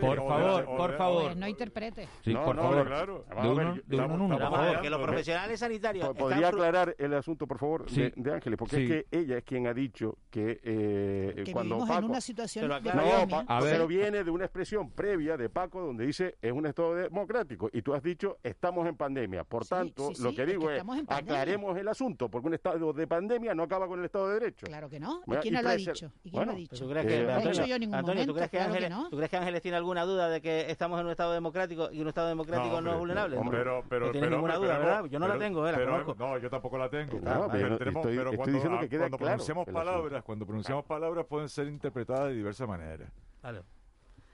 [0.00, 1.36] Por favor, por favor.
[1.36, 2.08] No interprete.
[2.22, 2.86] Sí, No, por no, favor.
[2.86, 3.24] claro.
[3.28, 4.80] De Vamos a ver, uno, uno en uno, por favor.
[4.80, 8.02] que los profesionales sanitarios ¿Podría aclarar el asunto, por favor, Sí.
[8.02, 8.58] de, de Ángeles?
[8.58, 8.82] Porque Sí.
[8.82, 12.04] es que ella es quien ha dicho que eh, Que cuando vivimos Paco...
[12.04, 12.70] en una situación
[13.60, 17.82] Pero viene de una expresión previa de Paco donde dice es un Estado democrático y
[17.82, 19.44] tú has dicho estamos en pandemia.
[19.44, 22.48] Por Sí, tanto, sí, lo sí, que es digo que es, aclaremos el asunto porque
[22.48, 24.66] un Estado de pandemia no acaba con el Estado de Derecho.
[24.66, 25.22] Claro que no.
[25.26, 25.92] ¿Y quién y no lo ha dicho?
[26.22, 26.88] ¿Y quién bueno, lo ha ¿Tú dicho?
[26.88, 28.56] crees Eh, que, no he Antonio, dicho yo en ningún Antonio, ¿tú momento, crees que
[28.58, 29.10] claro que Ángeles, no.
[29.10, 32.00] ¿tú crees que Ángeles tiene alguna duda de que estamos en un estado democrático y
[32.00, 33.36] un estado democrático no, hombre, es vulnerable?
[33.38, 35.04] hombre, Pero, pero, no tienes pero, ninguna duda, pero ¿verdad?
[35.06, 36.14] Yo no la tengo, eh, la pero- conozco.
[36.18, 37.18] No, yo tampoco la tengo.
[37.20, 40.46] Pero, pero tenemos- estoy- pero estoy cuando, diciendo que quede cuando claro pronunciamos palabras, cuando
[40.46, 43.08] pronunciamos palabras pueden ser interpretadas de diversas maneras.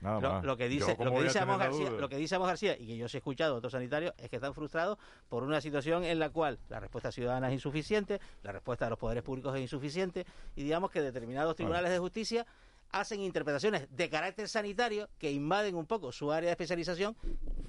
[0.03, 0.43] Nada Lo, más.
[0.43, 2.85] lo que dice, ¿cómo lo que dice Amos García, lo que dice Amos García y
[2.85, 4.97] que yo sí he escuchado a otros sanitarios es que están frustrados
[5.29, 8.99] por una situación en la cual la respuesta ciudadana es insuficiente, la respuesta de los
[8.99, 10.25] poderes públicos es insuficiente
[10.57, 12.45] y digamos que determinados tribunales de justicia
[12.91, 17.15] hacen interpretaciones de carácter sanitario que invaden un poco su área de especialización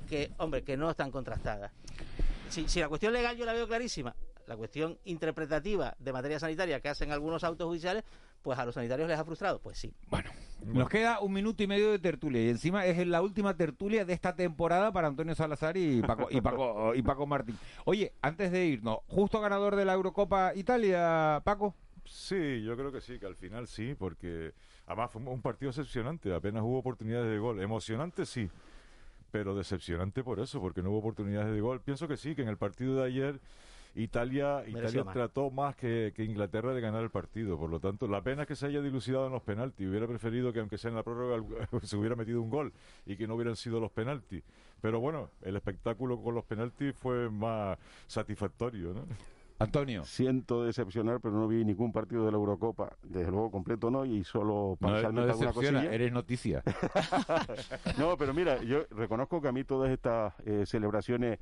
[0.09, 1.71] que, hombre, que no están contrastadas.
[2.49, 4.15] Si, si la cuestión legal yo la veo clarísima,
[4.47, 8.05] la cuestión interpretativa de materia sanitaria que hacen algunos autos judiciales,
[8.43, 9.95] pues a los sanitarios les ha frustrado, pues sí.
[10.67, 14.13] Nos queda un minuto y medio de tertulia y encima es la última tertulia de
[14.13, 17.59] esta temporada para Antonio Salazar y Paco, y Paco, y Paco Martín.
[17.85, 21.75] Oye, antes de irnos, justo ganador de la Eurocopa Italia, Paco.
[22.05, 24.53] Sí, yo creo que sí, que al final sí, porque
[24.87, 27.61] además fue un partido decepcionante, apenas hubo oportunidades de gol.
[27.61, 28.51] Emocionante sí,
[29.31, 31.81] pero decepcionante por eso, porque no hubo oportunidades de gol.
[31.81, 33.41] Pienso que sí, que en el partido de ayer
[33.97, 37.59] Italia, Italia trató más que, Inglaterra de ganar el partido.
[37.59, 39.89] Por lo tanto, la pena es que se haya dilucidado en los penaltis.
[39.89, 41.45] Hubiera preferido que, aunque sea en la prórroga,
[41.83, 42.73] se hubiera metido un gol
[43.07, 44.43] y que no hubieran sido los penaltis.
[44.81, 49.07] Pero bueno, el espectáculo con los penaltis fue más satisfactorio, ¿no?
[49.59, 50.05] Antonio.
[50.05, 52.97] Siento decepcionar, pero no vi ningún partido de la Eurocopa.
[53.03, 55.95] Desde luego, completo no, y solo parcialmente no, cosilla.
[55.95, 56.63] Eres noticia.
[57.99, 61.39] no, pero mira, yo reconozco que a mí todas estas eh, celebraciones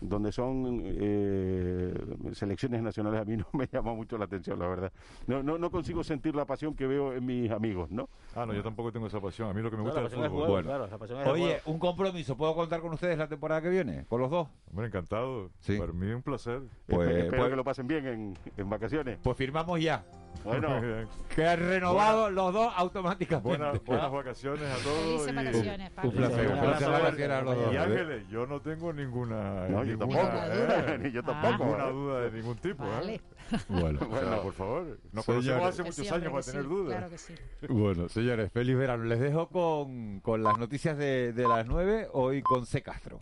[0.00, 1.94] donde son eh,
[2.32, 4.92] selecciones nacionales a mí no me llama mucho la atención, la verdad.
[5.26, 8.08] No, no, no consigo sentir la pasión que veo en mis amigos, ¿no?
[8.34, 9.48] Ah, no, yo tampoco tengo esa pasión.
[9.48, 10.66] A mí lo que me gusta es el fútbol.
[11.26, 12.36] Oye, un compromiso.
[12.36, 14.04] ¿Puedo contar con ustedes la temporada que viene?
[14.08, 14.48] ¿Con los dos?
[14.70, 15.50] Hombre, encantado.
[15.60, 15.78] Sí.
[15.78, 16.62] Para mí un placer.
[16.86, 19.18] Pues, pues que lo pasen bien en, en vacaciones.
[19.22, 20.04] Pues firmamos ya.
[20.44, 20.80] Bueno,
[21.34, 23.48] que han renovado los dos automáticamente.
[23.58, 25.28] Buenas, buenas vacaciones a todos.
[25.28, 27.74] Y vacaciones, un, un placer, un placer a los dos.
[27.74, 31.64] Y Ángeles, yo no tengo ninguna, no, yo tampoco, eh, ni yo tampoco.
[31.64, 32.84] Ninguna duda de ningún tipo.
[32.86, 33.14] Vale.
[33.16, 33.20] ¿eh?
[33.68, 34.98] Bueno, bueno, por favor.
[35.12, 36.96] Nos conocemos hace muchos años para tener dudas.
[36.96, 37.34] Claro que sí.
[37.68, 39.04] Bueno, señores, feliz verano.
[39.04, 42.82] Les dejo con, con las noticias de, de las 9, hoy con C.
[42.82, 43.18] Castro.